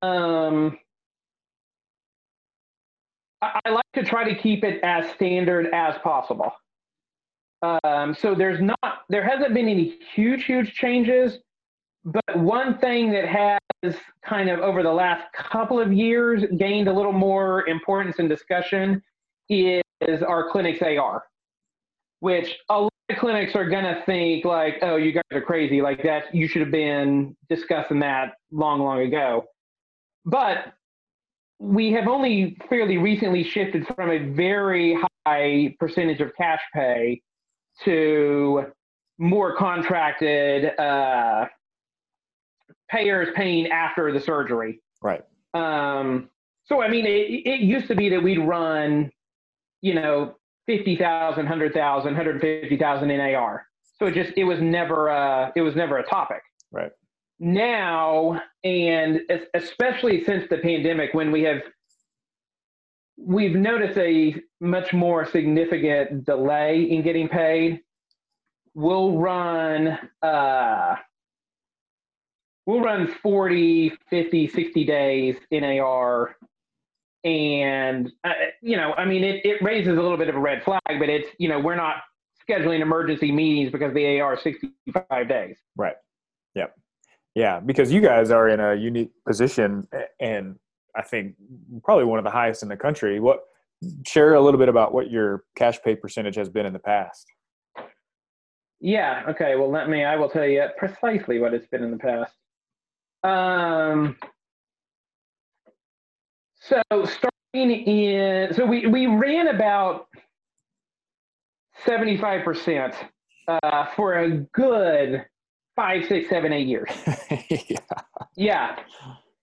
um, 0.02 0.78
I 3.42 3.70
like 3.70 3.86
to 3.94 4.04
try 4.04 4.28
to 4.28 4.36
keep 4.36 4.64
it 4.64 4.82
as 4.84 5.10
standard 5.12 5.68
as 5.74 5.96
possible. 6.04 6.52
Um, 7.62 8.16
so 8.20 8.36
there's 8.36 8.62
not 8.62 9.04
there 9.10 9.24
hasn't 9.24 9.54
been 9.54 9.68
any 9.68 9.98
huge 10.14 10.46
huge 10.46 10.74
changes, 10.74 11.38
but 12.04 12.38
one 12.38 12.78
thing 12.80 13.12
that 13.12 13.28
has 13.28 13.96
kind 14.24 14.50
of 14.50 14.60
over 14.60 14.84
the 14.84 14.92
last 14.92 15.32
couple 15.34 15.80
of 15.80 15.94
years 15.94 16.44
gained 16.58 16.88
a 16.88 16.94
little 16.94 17.14
more 17.14 17.68
importance 17.68 18.18
and 18.20 18.30
discussion 18.30 19.02
is 19.50 20.22
our 20.22 20.50
clinics 20.50 20.82
AR, 20.82 21.24
which 22.20 22.56
a 22.70 22.88
clinics 23.14 23.56
are 23.56 23.70
gonna 23.70 24.02
think 24.06 24.46
like, 24.46 24.80
oh, 24.82 24.96
you 24.96 25.12
guys 25.12 25.24
are 25.32 25.42
crazy, 25.42 25.82
like 25.82 26.02
that 26.04 26.34
you 26.34 26.48
should 26.48 26.62
have 26.62 26.72
been 26.72 27.36
discussing 27.50 28.00
that 28.00 28.34
long, 28.52 28.80
long 28.80 29.02
ago. 29.02 29.46
But 30.26 30.74
we 31.60 31.92
have 31.94 32.08
only 32.08 32.58
fairly 32.70 32.98
recently 32.98 33.44
shifted 33.44 33.86
from 33.96 34.10
a 34.10 34.18
very 34.18 34.98
high 35.26 35.76
percentage 35.80 36.20
of 36.20 36.36
cash 36.36 36.62
pay 36.74 37.22
to 37.84 38.66
more 39.18 39.56
contracted 39.56 40.78
uh, 40.80 41.46
payers 42.90 43.30
paying 43.36 43.68
after 43.68 44.12
the 44.12 44.20
surgery. 44.20 44.82
Right. 45.02 45.24
Um, 45.54 46.30
so 46.66 46.82
I 46.82 46.90
mean, 46.90 47.06
it, 47.06 47.48
it 47.48 47.60
used 47.62 47.88
to 47.88 47.96
be 47.96 48.10
that 48.10 48.22
we'd 48.22 48.40
run, 48.40 49.12
you 49.82 49.94
know, 49.94 50.36
50,000, 50.68 51.38
100,000, 51.38 52.06
150,000 52.06 53.12
in 53.12 53.20
AR. 53.36 53.66
So 53.98 54.08
it 54.08 54.14
just, 54.14 54.34
it 54.36 54.44
was 54.44 54.60
never, 54.62 55.10
uh, 55.10 55.52
it 55.56 55.62
was 55.62 55.76
never 55.76 55.98
a 55.98 56.06
topic. 56.06 56.42
Right. 56.72 56.92
Now, 57.40 58.42
and 58.64 59.22
especially 59.54 60.24
since 60.24 60.48
the 60.50 60.58
pandemic, 60.58 61.14
when 61.14 61.32
we 61.32 61.44
have, 61.44 61.62
we've 63.18 63.56
noticed 63.56 63.98
a 63.98 64.36
much 64.60 64.94
more 64.94 65.26
significant 65.26 66.26
delay 66.26 66.84
in 66.84 67.02
getting 67.02 67.28
paid. 67.28 67.82
We'll 68.74 69.18
run, 69.18 69.98
uh, 70.22 70.96
we'll 72.66 72.82
run 72.82 73.08
40, 73.22 73.94
50, 74.10 74.48
60 74.48 74.84
days 74.86 75.36
in 75.52 75.64
AR 75.64 76.36
and 77.26 78.12
uh, 78.24 78.34
you 78.62 78.78
know 78.78 78.94
i 78.94 79.04
mean 79.04 79.24
it, 79.24 79.46
it 79.46 79.62
raises 79.62 79.98
a 79.98 80.02
little 80.02 80.18
bit 80.18 80.30
of 80.30 80.36
a 80.36 80.40
red 80.40 80.64
flag 80.64 80.80
but 80.88 81.10
it's 81.10 81.28
you 81.40 81.50
know 81.50 81.60
we're 81.60 81.76
not 81.76 81.98
scheduling 82.48 82.82
emergency 82.82 83.32
meetings 83.32 83.72
because 83.72 83.94
the 83.94 84.20
ar 84.20 84.36
is 84.36 84.42
65 84.44 85.28
days 85.28 85.58
Right. 85.76 85.96
Yep. 86.56 86.74
Yeah, 87.36 87.60
because 87.60 87.92
you 87.92 88.00
guys 88.00 88.32
are 88.32 88.48
in 88.48 88.62
a 88.62 88.76
unique 88.76 89.12
position, 89.28 89.88
and 90.22 90.56
I 90.96 91.02
think 91.02 91.36
probably 91.84 92.06
one 92.06 92.18
of 92.18 92.24
the 92.24 92.32
highest 92.32 92.64
in 92.64 92.70
the 92.70 92.78
country. 92.78 93.20
What 93.20 93.42
share 94.08 94.36
a 94.36 94.42
little 94.42 94.58
bit 94.58 94.70
about 94.70 94.94
what 94.94 95.12
your 95.12 95.44
cash 95.58 95.78
pay 95.84 95.98
percentage 95.98 96.36
has 96.38 96.48
been 96.48 96.66
in 96.66 96.72
the 96.72 96.80
past? 96.80 97.26
yeah 98.82 99.24
okay 99.28 99.56
well 99.56 99.72
let 99.72 99.90
me 99.90 100.04
i 100.04 100.18
will 100.18 100.30
tell 100.30 100.46
you 100.46 100.66
precisely 100.78 101.40
what 101.40 101.54
it's 101.54 101.68
been 101.68 101.82
in 101.82 101.92
the 101.92 101.98
past 101.98 102.34
um 103.24 104.18
so 106.68 106.82
starting 107.06 107.72
in 107.72 108.54
so 108.54 108.66
we 108.66 108.88
we 108.88 109.08
ran 109.08 109.48
about 109.48 110.08
75% 111.86 112.96
uh, 113.48 113.86
for 113.96 114.16
a 114.16 114.38
good 114.54 115.26
five 115.76 116.06
six 116.08 116.30
seven 116.30 116.54
eight 116.54 116.68
years 116.68 116.90
yeah. 117.50 117.78
Yeah. 118.36 118.78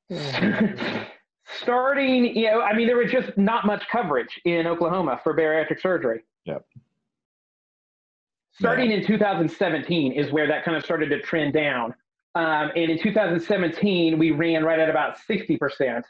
Starting, 1.61 2.37
you 2.37 2.51
know, 2.51 2.63
I 2.63 2.75
mean, 2.75 2.87
there 2.87 2.97
was 2.97 3.11
just 3.11 3.37
not 3.37 3.67
much 3.67 3.85
coverage 3.91 4.41
in 4.45 4.67
Oklahoma 4.67 5.21
for 5.23 5.37
bariatric 5.37 5.81
surgery. 5.81 6.25
Yep. 6.47 6.65
Starting 8.55 8.91
in 8.91 9.05
2017 9.07 10.13
is 10.13 10.33
where 10.33 10.47
that 10.47 10.65
kind 10.65 10.77
of 10.77 10.85
started 10.85 11.09
to 11.11 11.21
trend 11.21 11.53
down. 11.53 11.95
Um, 12.35 12.71
and 12.77 12.91
in 12.91 12.99
2017, 13.03 14.19
we 14.19 14.31
ran 14.31 14.65
right 14.65 14.79
at 14.79 14.89
about 14.89 15.17
60% 15.29 16.03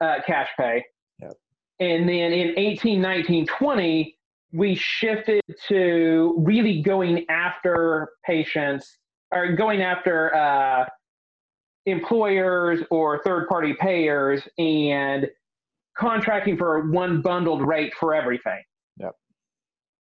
uh, 0.00 0.16
cash 0.26 0.48
pay. 0.58 0.84
Yep. 1.20 1.32
And 1.80 2.08
then 2.08 2.32
in 2.32 2.58
18, 2.58 3.00
19, 3.00 3.46
20, 3.46 4.16
we 4.52 4.74
shifted 4.74 5.40
to 5.68 6.34
really 6.38 6.82
going 6.82 7.24
after 7.28 8.10
patients 8.24 8.98
or 9.32 9.52
going 9.52 9.80
after 9.80 10.34
uh, 10.34 10.86
employers 11.86 12.80
or 12.90 13.22
third 13.22 13.48
party 13.48 13.74
payers 13.80 14.42
and 14.58 15.28
contracting 15.96 16.56
for 16.56 16.90
one 16.90 17.20
bundled 17.22 17.66
rate 17.66 17.92
for 17.98 18.14
everything. 18.14 18.60
Yep. 18.98 19.14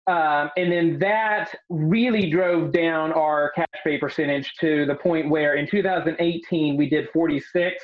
Um, 0.08 0.52
and 0.58 0.72
then 0.72 1.00
that 1.00 1.56
really 1.70 2.30
drove 2.30 2.72
down 2.72 3.12
our 3.14 3.52
cash 3.56 3.66
pay 3.84 3.98
percentage 3.98 4.54
to 4.60 4.86
the 4.86 4.96
point 4.96 5.30
where 5.30 5.56
in 5.56 5.68
2018 5.68 6.78
we 6.78 6.90
did 6.90 7.10
46. 7.12 7.84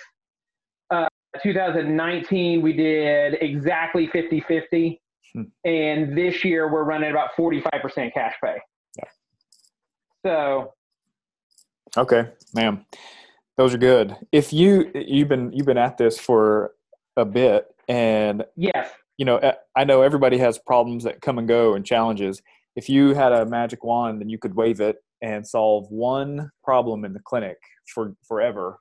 Uh, 1.35 1.39
2019 1.43 2.61
we 2.61 2.73
did 2.73 3.37
exactly 3.41 4.07
50 4.07 4.41
50. 4.41 5.01
Hmm. 5.33 5.41
And 5.65 6.17
this 6.17 6.43
year 6.43 6.71
we're 6.71 6.83
running 6.83 7.11
about 7.11 7.29
45% 7.37 8.13
cash 8.13 8.35
pay. 8.43 8.57
Yeah. 8.97 9.03
So. 10.25 10.73
Okay, 11.97 12.29
ma'am. 12.53 12.85
Those 13.57 13.73
are 13.73 13.77
good. 13.77 14.15
If 14.31 14.53
you 14.53 14.91
you've 14.95 15.27
been 15.27 15.51
you've 15.51 15.65
been 15.65 15.77
at 15.77 15.97
this 15.97 16.17
for 16.17 16.71
a 17.17 17.25
bit, 17.25 17.67
and 17.87 18.45
yes, 18.55 18.89
you 19.17 19.25
know 19.25 19.39
I 19.75 19.83
know 19.83 20.01
everybody 20.01 20.37
has 20.37 20.57
problems 20.57 21.03
that 21.03 21.21
come 21.21 21.37
and 21.37 21.47
go 21.47 21.73
and 21.73 21.85
challenges. 21.85 22.41
If 22.75 22.87
you 22.87 23.13
had 23.13 23.33
a 23.33 23.45
magic 23.45 23.83
wand 23.83 24.21
and 24.21 24.31
you 24.31 24.37
could 24.37 24.55
wave 24.55 24.79
it 24.79 24.97
and 25.21 25.45
solve 25.45 25.85
one 25.89 26.51
problem 26.63 27.03
in 27.03 27.13
the 27.13 27.19
clinic 27.19 27.57
for 27.93 28.15
forever, 28.25 28.79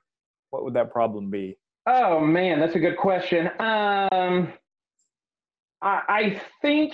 what 0.51 0.63
would 0.63 0.73
that 0.75 0.91
problem 0.91 1.29
be? 1.29 1.57
Oh 1.93 2.21
man, 2.21 2.61
that's 2.61 2.75
a 2.75 2.79
good 2.79 2.95
question. 2.95 3.47
Um, 3.59 4.53
I, 5.81 6.01
I 6.07 6.41
think, 6.61 6.93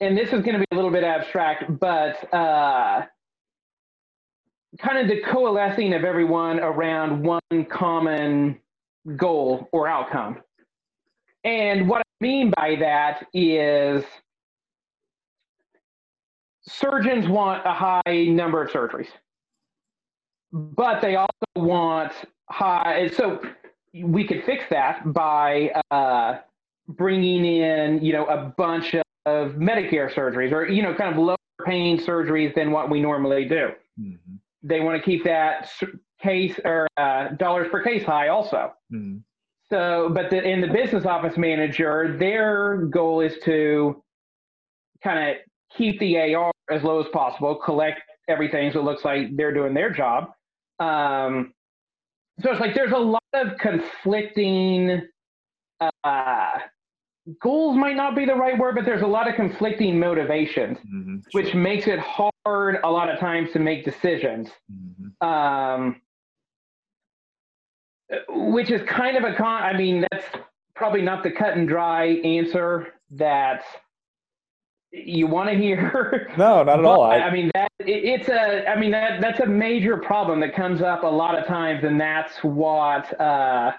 and 0.00 0.18
this 0.18 0.32
is 0.32 0.42
going 0.42 0.54
to 0.54 0.58
be 0.58 0.66
a 0.72 0.74
little 0.74 0.90
bit 0.90 1.04
abstract, 1.04 1.78
but 1.78 2.34
uh, 2.34 3.02
kind 4.80 4.98
of 4.98 5.06
the 5.06 5.22
coalescing 5.30 5.94
of 5.94 6.02
everyone 6.02 6.58
around 6.58 7.22
one 7.22 7.64
common 7.70 8.58
goal 9.16 9.68
or 9.70 9.86
outcome. 9.86 10.40
And 11.44 11.88
what 11.88 12.00
I 12.00 12.24
mean 12.24 12.52
by 12.56 12.74
that 12.80 13.24
is 13.32 14.02
surgeons 16.62 17.28
want 17.28 17.64
a 17.64 17.72
high 17.72 18.24
number 18.24 18.60
of 18.64 18.72
surgeries, 18.72 19.10
but 20.52 21.00
they 21.00 21.16
also 21.16 21.30
want 21.56 22.12
high. 22.50 23.08
So 23.08 23.40
we 23.94 24.26
could 24.26 24.44
fix 24.44 24.64
that 24.70 25.12
by 25.12 25.70
uh, 25.90 26.38
bringing 26.88 27.44
in, 27.44 28.02
you 28.02 28.12
know, 28.12 28.26
a 28.26 28.52
bunch 28.56 28.94
of 28.94 29.52
Medicare 29.52 30.12
surgeries 30.12 30.52
or, 30.52 30.68
you 30.68 30.82
know, 30.82 30.94
kind 30.94 31.10
of 31.10 31.18
lower 31.18 31.36
paying 31.64 31.98
surgeries 31.98 32.54
than 32.54 32.70
what 32.70 32.90
we 32.90 33.00
normally 33.00 33.44
do. 33.44 33.70
Mm-hmm 34.00 34.36
they 34.62 34.80
want 34.80 35.02
to 35.02 35.04
keep 35.04 35.24
that 35.24 35.70
case 36.22 36.58
or 36.64 36.86
uh, 36.96 37.28
dollars 37.30 37.68
per 37.70 37.82
case 37.82 38.04
high 38.04 38.28
also. 38.28 38.72
Mm-hmm. 38.92 39.18
So, 39.70 40.10
but 40.12 40.30
the, 40.30 40.42
in 40.42 40.60
the 40.60 40.68
business 40.68 41.06
office 41.06 41.36
manager, 41.36 42.16
their 42.18 42.76
goal 42.90 43.20
is 43.20 43.34
to 43.44 44.02
kind 45.02 45.30
of 45.30 45.36
keep 45.76 45.98
the 45.98 46.34
AR 46.34 46.52
as 46.70 46.82
low 46.82 47.00
as 47.00 47.06
possible, 47.12 47.56
collect 47.56 48.00
everything 48.28 48.70
so 48.70 48.80
it 48.80 48.84
looks 48.84 49.04
like 49.04 49.34
they're 49.36 49.54
doing 49.54 49.74
their 49.74 49.90
job. 49.90 50.30
Um, 50.78 51.52
so 52.40 52.50
it's 52.50 52.60
like 52.60 52.74
there's 52.74 52.92
a 52.92 52.98
lot 52.98 53.22
of 53.34 53.58
conflicting 53.58 55.02
uh, 56.04 56.58
goals 57.40 57.76
might 57.76 57.96
not 57.96 58.16
be 58.16 58.24
the 58.24 58.34
right 58.34 58.58
word, 58.58 58.74
but 58.74 58.84
there's 58.84 59.02
a 59.02 59.06
lot 59.06 59.28
of 59.28 59.34
conflicting 59.34 59.98
motivations, 59.98 60.78
mm-hmm, 60.78 61.16
sure. 61.30 61.42
which 61.42 61.54
makes 61.54 61.86
it 61.86 61.98
hard 61.98 62.78
a 62.84 62.90
lot 62.90 63.08
of 63.08 63.18
times 63.18 63.52
to 63.52 63.58
make 63.58 63.84
decisions. 63.84 64.50
Mm-hmm. 64.70 65.26
Um, 65.26 66.00
which 68.28 68.70
is 68.70 68.82
kind 68.88 69.16
of 69.16 69.24
a 69.24 69.34
con. 69.34 69.62
I 69.62 69.76
mean, 69.76 70.04
that's 70.10 70.26
probably 70.74 71.02
not 71.02 71.22
the 71.22 71.30
cut 71.30 71.56
and 71.56 71.66
dry 71.66 72.06
answer 72.24 72.88
that 73.12 73.62
you 74.92 75.26
want 75.26 75.48
to 75.50 75.56
hear. 75.56 76.28
No, 76.36 76.62
not 76.62 76.78
at 76.78 76.84
all. 76.84 77.02
I, 77.02 77.18
I 77.18 77.32
mean, 77.32 77.50
that 77.54 77.70
it, 77.80 78.04
it's 78.04 78.28
a. 78.28 78.68
I 78.68 78.78
mean, 78.78 78.90
that 78.92 79.20
that's 79.20 79.40
a 79.40 79.46
major 79.46 79.96
problem 79.96 80.40
that 80.40 80.54
comes 80.54 80.80
up 80.80 81.02
a 81.02 81.06
lot 81.06 81.38
of 81.38 81.46
times, 81.46 81.84
and 81.84 82.00
that's 82.00 82.42
what. 82.42 83.20
Uh, 83.20 83.72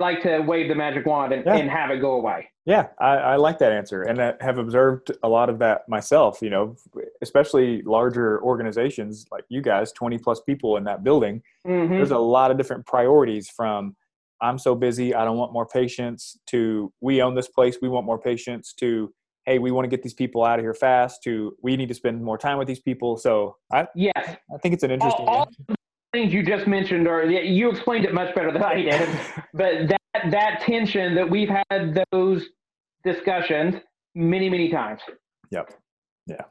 like 0.00 0.22
to 0.22 0.40
wave 0.40 0.68
the 0.68 0.74
magic 0.74 1.06
wand 1.06 1.32
and, 1.32 1.44
yeah. 1.44 1.56
and 1.56 1.68
have 1.68 1.90
it 1.90 2.00
go 2.00 2.12
away. 2.12 2.48
Yeah, 2.64 2.88
I, 3.00 3.16
I, 3.16 3.36
like 3.36 3.58
that 3.58 3.72
answer, 3.72 4.02
and 4.02 4.20
I 4.20 4.34
have 4.40 4.58
observed 4.58 5.10
a 5.22 5.28
lot 5.28 5.48
of 5.48 5.58
that 5.60 5.88
myself. 5.88 6.42
You 6.42 6.50
know, 6.50 6.76
especially 7.22 7.82
larger 7.82 8.42
organizations 8.42 9.26
like 9.32 9.44
you 9.48 9.62
guys, 9.62 9.90
twenty 9.92 10.18
plus 10.18 10.40
people 10.40 10.76
in 10.76 10.84
that 10.84 11.02
building. 11.02 11.42
Mm-hmm. 11.66 11.94
There's 11.94 12.10
a 12.10 12.18
lot 12.18 12.50
of 12.50 12.56
different 12.58 12.86
priorities 12.86 13.48
from 13.48 13.96
I'm 14.40 14.58
so 14.58 14.74
busy, 14.74 15.14
I 15.14 15.24
don't 15.24 15.36
want 15.36 15.52
more 15.52 15.66
patients 15.66 16.38
to 16.46 16.92
we 17.00 17.22
own 17.22 17.34
this 17.34 17.48
place, 17.48 17.78
we 17.82 17.88
want 17.88 18.06
more 18.06 18.18
patients 18.18 18.72
to 18.74 19.12
hey, 19.48 19.58
we 19.58 19.70
want 19.70 19.84
to 19.84 19.88
get 19.88 20.02
these 20.02 20.12
people 20.12 20.44
out 20.44 20.58
of 20.58 20.64
here 20.64 20.74
fast 20.74 21.22
to 21.22 21.56
we 21.62 21.74
need 21.74 21.88
to 21.88 21.94
spend 21.94 22.22
more 22.22 22.36
time 22.36 22.58
with 22.58 22.68
these 22.68 22.80
people. 22.80 23.16
So 23.16 23.56
I 23.72 23.86
yes, 23.94 24.12
I 24.16 24.58
think 24.62 24.74
it's 24.74 24.82
an 24.82 24.90
interesting. 24.90 25.26
All, 25.26 25.48
all 25.68 25.76
things 26.12 26.32
you 26.32 26.42
just 26.42 26.66
mentioned, 26.66 27.08
or 27.08 27.24
you 27.24 27.70
explained 27.70 28.04
it 28.04 28.12
much 28.12 28.34
better 28.34 28.52
than 28.52 28.62
I 28.62 28.74
did, 28.82 29.08
but 29.54 29.88
that 29.88 30.30
that 30.30 30.60
tension 30.60 31.14
that 31.14 31.28
we've 31.28 31.48
had 31.48 32.04
those 32.12 32.44
discussions 33.04 33.76
many 34.14 34.50
many 34.50 34.68
times. 34.70 35.00
Yep. 35.50 35.72
Yeah. 36.26 36.42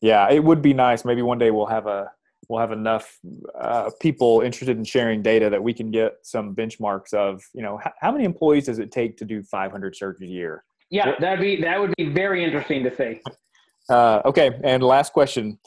Yeah. 0.00 0.30
It 0.30 0.42
would 0.42 0.60
be 0.60 0.74
nice. 0.74 1.04
Maybe 1.04 1.22
one 1.22 1.38
day 1.38 1.50
we'll 1.50 1.66
have 1.66 1.86
a 1.86 2.10
we'll 2.48 2.60
have 2.60 2.72
enough 2.72 3.18
uh, 3.60 3.90
people 4.00 4.40
interested 4.40 4.76
in 4.76 4.84
sharing 4.84 5.22
data 5.22 5.50
that 5.50 5.62
we 5.62 5.72
can 5.72 5.90
get 5.90 6.14
some 6.22 6.54
benchmarks 6.54 7.12
of 7.12 7.42
you 7.54 7.62
know 7.62 7.78
h- 7.84 7.92
how 8.00 8.10
many 8.12 8.24
employees 8.24 8.66
does 8.66 8.78
it 8.78 8.90
take 8.90 9.16
to 9.16 9.24
do 9.24 9.42
500 9.42 9.94
surgeries 9.94 10.22
a 10.22 10.26
year 10.26 10.64
yeah 10.90 11.14
that'd 11.20 11.40
be 11.40 11.60
that 11.62 11.80
would 11.80 11.94
be 11.96 12.08
very 12.08 12.44
interesting 12.44 12.82
to 12.84 12.94
see 12.94 13.20
uh, 13.88 14.20
okay 14.24 14.58
and 14.62 14.82
last 14.82 15.12
question 15.12 15.58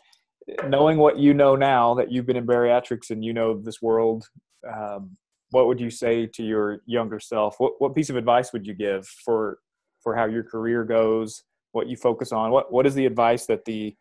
knowing 0.68 0.98
what 0.98 1.18
you 1.18 1.34
know 1.34 1.56
now 1.56 1.94
that 1.96 2.12
you've 2.12 2.26
been 2.26 2.38
in 2.38 2.46
bariatrics 2.46 3.10
and 3.10 3.24
you 3.24 3.34
know 3.34 3.60
this 3.60 3.82
world, 3.82 4.26
um, 4.72 5.18
what 5.52 5.68
would 5.68 5.80
you 5.80 5.90
say 5.90 6.26
to 6.28 6.44
your 6.44 6.82
younger 6.86 7.20
self? 7.20 7.56
What 7.58 7.74
what 7.80 7.96
piece 7.96 8.10
of 8.10 8.16
advice 8.16 8.54
would 8.54 8.66
you 8.66 8.74
give 8.74 9.06
for 9.08 9.60
for 10.02 10.16
how 10.16 10.26
your 10.26 10.44
career 10.44 10.84
goes? 10.84 11.44
What 11.72 11.88
you 11.88 11.98
focus 11.98 12.32
on? 12.32 12.52
What 12.52 12.72
what 12.72 12.86
is 12.86 12.96
the 12.96 13.06
advice 13.06 13.46
that 13.48 13.66
the 13.66 13.96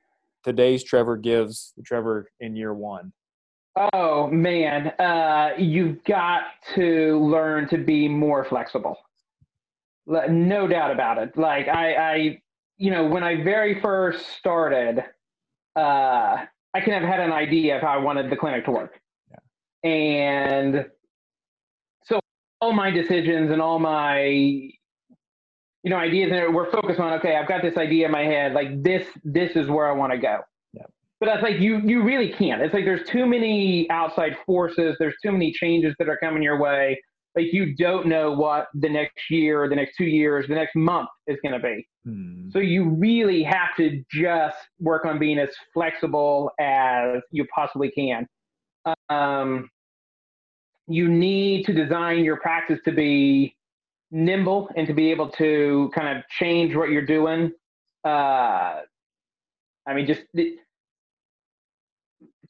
today's 0.46 0.84
Trevor 0.84 1.16
gives 1.16 1.74
Trevor 1.84 2.30
in 2.38 2.54
year 2.54 2.72
one? 2.72 3.12
Oh 3.92 4.28
man, 4.28 4.88
uh, 4.98 5.50
you've 5.58 6.02
got 6.04 6.44
to 6.76 7.18
learn 7.18 7.68
to 7.68 7.78
be 7.78 8.08
more 8.08 8.44
flexible. 8.44 8.96
No 10.06 10.68
doubt 10.68 10.92
about 10.92 11.18
it. 11.18 11.36
Like 11.36 11.68
I, 11.68 11.94
I, 11.94 12.42
you 12.78 12.90
know, 12.92 13.06
when 13.06 13.24
I 13.24 13.42
very 13.42 13.80
first 13.80 14.24
started, 14.38 15.00
uh, 15.74 16.44
I 16.74 16.80
can 16.80 16.92
have 16.92 17.02
had 17.02 17.20
an 17.20 17.32
idea 17.32 17.76
of 17.76 17.82
how 17.82 17.88
I 17.88 17.98
wanted 17.98 18.30
the 18.30 18.36
clinic 18.36 18.64
to 18.66 18.70
work. 18.70 19.00
Yeah. 19.30 19.90
And 19.90 20.86
so 22.04 22.20
all 22.60 22.72
my 22.72 22.90
decisions 22.90 23.50
and 23.50 23.60
all 23.60 23.80
my 23.80 24.70
you 25.86 25.90
know 25.90 25.98
ideas 25.98 26.32
and 26.32 26.52
we're 26.52 26.68
focused 26.72 26.98
on 26.98 27.12
okay 27.12 27.36
i've 27.36 27.46
got 27.46 27.62
this 27.62 27.76
idea 27.76 28.06
in 28.06 28.10
my 28.10 28.24
head 28.24 28.52
like 28.52 28.82
this 28.82 29.06
this 29.22 29.52
is 29.54 29.68
where 29.68 29.86
i 29.88 29.92
want 29.92 30.12
to 30.12 30.18
go. 30.18 30.40
Yeah. 30.72 30.82
but 31.20 31.26
that's 31.26 31.44
like 31.44 31.60
you 31.60 31.78
you 31.78 32.02
really 32.02 32.32
can't. 32.32 32.60
It's 32.60 32.74
like 32.74 32.84
there's 32.84 33.08
too 33.08 33.24
many 33.24 33.88
outside 33.88 34.36
forces 34.44 34.96
there's 34.98 35.14
too 35.22 35.30
many 35.30 35.52
changes 35.52 35.94
that 36.00 36.08
are 36.08 36.18
coming 36.18 36.42
your 36.42 36.60
way. 36.60 37.00
Like 37.36 37.52
you 37.52 37.76
don't 37.76 38.08
know 38.08 38.32
what 38.32 38.66
the 38.74 38.88
next 38.88 39.30
year 39.30 39.68
the 39.68 39.76
next 39.76 39.96
two 39.96 40.06
years 40.06 40.48
the 40.48 40.56
next 40.56 40.74
month 40.74 41.08
is 41.28 41.38
going 41.42 41.54
to 41.54 41.60
be. 41.60 41.86
Hmm. 42.04 42.50
so 42.50 42.58
you 42.58 42.88
really 42.90 43.42
have 43.44 43.76
to 43.76 44.02
just 44.10 44.56
work 44.80 45.04
on 45.04 45.20
being 45.20 45.38
as 45.38 45.50
flexible 45.72 46.50
as 46.58 47.20
you 47.30 47.46
possibly 47.54 47.92
can. 47.92 48.26
Um, 49.08 49.68
you 50.88 51.08
need 51.08 51.64
to 51.66 51.72
design 51.72 52.24
your 52.24 52.38
practice 52.38 52.78
to 52.84 52.92
be 52.92 53.56
nimble 54.10 54.68
and 54.76 54.86
to 54.86 54.92
be 54.92 55.10
able 55.10 55.28
to 55.28 55.90
kind 55.94 56.16
of 56.16 56.26
change 56.28 56.74
what 56.74 56.90
you're 56.90 57.04
doing 57.04 57.52
uh, 58.04 58.80
i 59.86 59.94
mean 59.94 60.06
just 60.06 60.22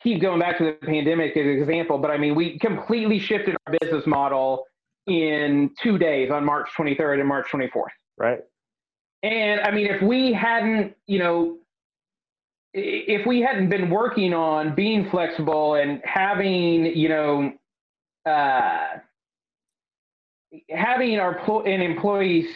keep 0.02 0.20
going 0.20 0.38
back 0.38 0.58
to 0.58 0.64
the 0.64 0.72
pandemic 0.86 1.36
as 1.36 1.44
an 1.44 1.50
example, 1.50 1.98
but 1.98 2.10
I 2.10 2.18
mean, 2.18 2.34
we 2.34 2.58
completely 2.58 3.18
shifted 3.18 3.56
our 3.66 3.74
business 3.80 4.06
model 4.06 4.64
in 5.06 5.70
two 5.82 5.98
days 5.98 6.30
on 6.30 6.44
March 6.44 6.68
23rd 6.76 7.20
and 7.20 7.28
March 7.28 7.46
24th. 7.52 7.84
Right. 8.18 8.40
And 9.22 9.60
I 9.60 9.70
mean, 9.70 9.86
if 9.86 10.02
we 10.02 10.32
hadn't, 10.32 10.94
you 11.06 11.18
know, 11.18 11.58
if 12.72 13.26
we 13.26 13.40
hadn't 13.40 13.70
been 13.70 13.88
working 13.88 14.34
on 14.34 14.74
being 14.74 15.08
flexible 15.10 15.74
and 15.76 16.00
having, 16.04 16.84
you 16.84 17.08
know, 17.08 17.52
uh, 18.26 18.98
having 20.70 21.18
our 21.18 21.38
and 21.66 21.82
employees 21.82 22.46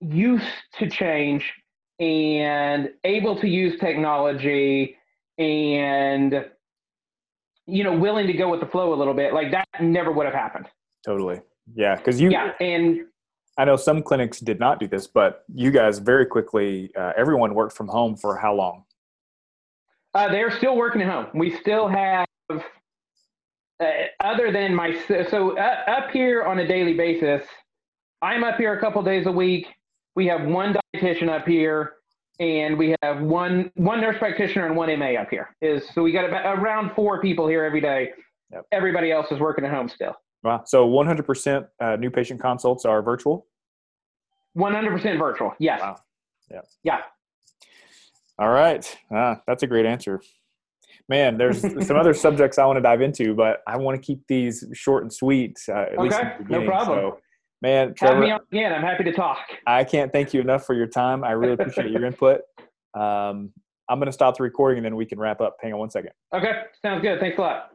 used 0.00 0.46
to 0.78 0.88
change 0.88 1.52
and 1.98 2.90
able 3.04 3.38
to 3.40 3.48
use 3.48 3.78
technology 3.80 4.96
and 5.38 6.46
you 7.66 7.84
know 7.84 7.96
willing 7.96 8.26
to 8.26 8.32
go 8.32 8.48
with 8.48 8.60
the 8.60 8.66
flow 8.66 8.94
a 8.94 8.96
little 8.96 9.14
bit 9.14 9.34
like 9.34 9.50
that 9.50 9.66
never 9.80 10.12
would 10.12 10.26
have 10.26 10.34
happened. 10.34 10.66
Totally. 11.04 11.40
Yeah 11.74 11.96
because 11.96 12.20
you 12.20 12.30
yeah 12.30 12.52
and 12.60 13.00
i 13.58 13.64
know 13.64 13.76
some 13.76 14.02
clinics 14.02 14.40
did 14.40 14.58
not 14.58 14.80
do 14.80 14.88
this 14.88 15.06
but 15.06 15.44
you 15.54 15.70
guys 15.70 15.98
very 15.98 16.24
quickly 16.24 16.90
uh, 16.96 17.12
everyone 17.16 17.54
worked 17.54 17.76
from 17.76 17.88
home 17.88 18.16
for 18.16 18.36
how 18.36 18.54
long? 18.54 18.84
Uh, 20.14 20.28
they're 20.28 20.56
still 20.56 20.76
working 20.76 21.02
at 21.02 21.08
home. 21.08 21.26
We 21.34 21.56
still 21.58 21.86
have 21.88 22.26
uh, 23.80 23.84
other 24.20 24.50
than 24.52 24.74
my 24.74 24.96
so 25.30 25.56
uh, 25.58 25.82
up 25.86 26.10
here 26.10 26.42
on 26.42 26.58
a 26.58 26.66
daily 26.66 26.94
basis 26.94 27.46
i'm 28.22 28.44
up 28.44 28.56
here 28.56 28.74
a 28.74 28.80
couple 28.80 29.02
days 29.02 29.26
a 29.26 29.32
week 29.32 29.66
we 30.16 30.26
have 30.26 30.44
one 30.46 30.74
dietitian 30.94 31.28
up 31.28 31.46
here 31.46 31.94
and 32.40 32.78
we 32.78 32.94
have 33.02 33.20
one 33.20 33.70
one 33.74 34.00
nurse 34.00 34.18
practitioner 34.18 34.66
and 34.66 34.76
one 34.76 34.96
MA 34.98 35.12
up 35.20 35.28
here. 35.30 35.54
Is 35.60 35.82
so 35.92 36.02
we 36.02 36.12
got 36.12 36.24
about 36.24 36.58
around 36.58 36.92
four 36.94 37.20
people 37.20 37.48
here 37.48 37.64
every 37.64 37.80
day. 37.80 38.10
Yep. 38.52 38.66
Everybody 38.72 39.10
else 39.10 39.30
is 39.30 39.40
working 39.40 39.64
at 39.64 39.70
home 39.72 39.88
still. 39.88 40.14
Wow. 40.42 40.62
So 40.64 40.88
100% 40.88 41.66
uh, 41.80 41.96
new 41.96 42.10
patient 42.10 42.40
consults 42.40 42.84
are 42.84 43.02
virtual. 43.02 43.46
100% 44.56 45.18
virtual. 45.18 45.52
Yes. 45.58 45.80
Wow. 45.80 45.96
Yeah. 46.50 46.60
Yeah. 46.82 47.00
All 48.38 48.48
right. 48.48 48.96
Ah, 49.12 49.42
that's 49.46 49.64
a 49.64 49.66
great 49.66 49.84
answer. 49.84 50.22
Man, 51.08 51.38
there's 51.38 51.60
some 51.86 51.96
other 51.96 52.14
subjects 52.14 52.58
I 52.58 52.66
want 52.66 52.76
to 52.76 52.82
dive 52.82 53.00
into, 53.00 53.34
but 53.34 53.60
I 53.66 53.76
want 53.76 54.00
to 54.00 54.06
keep 54.06 54.26
these 54.28 54.64
short 54.74 55.02
and 55.02 55.12
sweet. 55.12 55.58
Uh, 55.68 55.86
okay. 55.98 56.36
no 56.48 56.64
problem. 56.66 56.98
So 56.98 57.18
Man, 57.60 57.94
Trevor, 57.94 58.14
Have 58.14 58.22
me 58.22 58.30
on 58.30 58.40
again. 58.52 58.72
I'm 58.72 58.82
happy 58.82 59.04
to 59.04 59.12
talk. 59.12 59.38
I 59.66 59.82
can't 59.82 60.12
thank 60.12 60.32
you 60.32 60.40
enough 60.40 60.64
for 60.64 60.74
your 60.74 60.86
time. 60.86 61.24
I 61.24 61.32
really 61.32 61.54
appreciate 61.54 61.90
your 61.90 62.04
input. 62.04 62.42
Um, 62.94 63.52
I'm 63.88 63.98
going 63.98 64.06
to 64.06 64.12
stop 64.12 64.36
the 64.36 64.42
recording 64.42 64.78
and 64.78 64.84
then 64.84 64.96
we 64.96 65.06
can 65.06 65.18
wrap 65.18 65.40
up. 65.40 65.56
Hang 65.60 65.72
on 65.72 65.78
one 65.78 65.90
second. 65.90 66.10
Okay, 66.34 66.52
sounds 66.82 67.02
good. 67.02 67.18
Thanks 67.20 67.38
a 67.38 67.40
lot. 67.40 67.70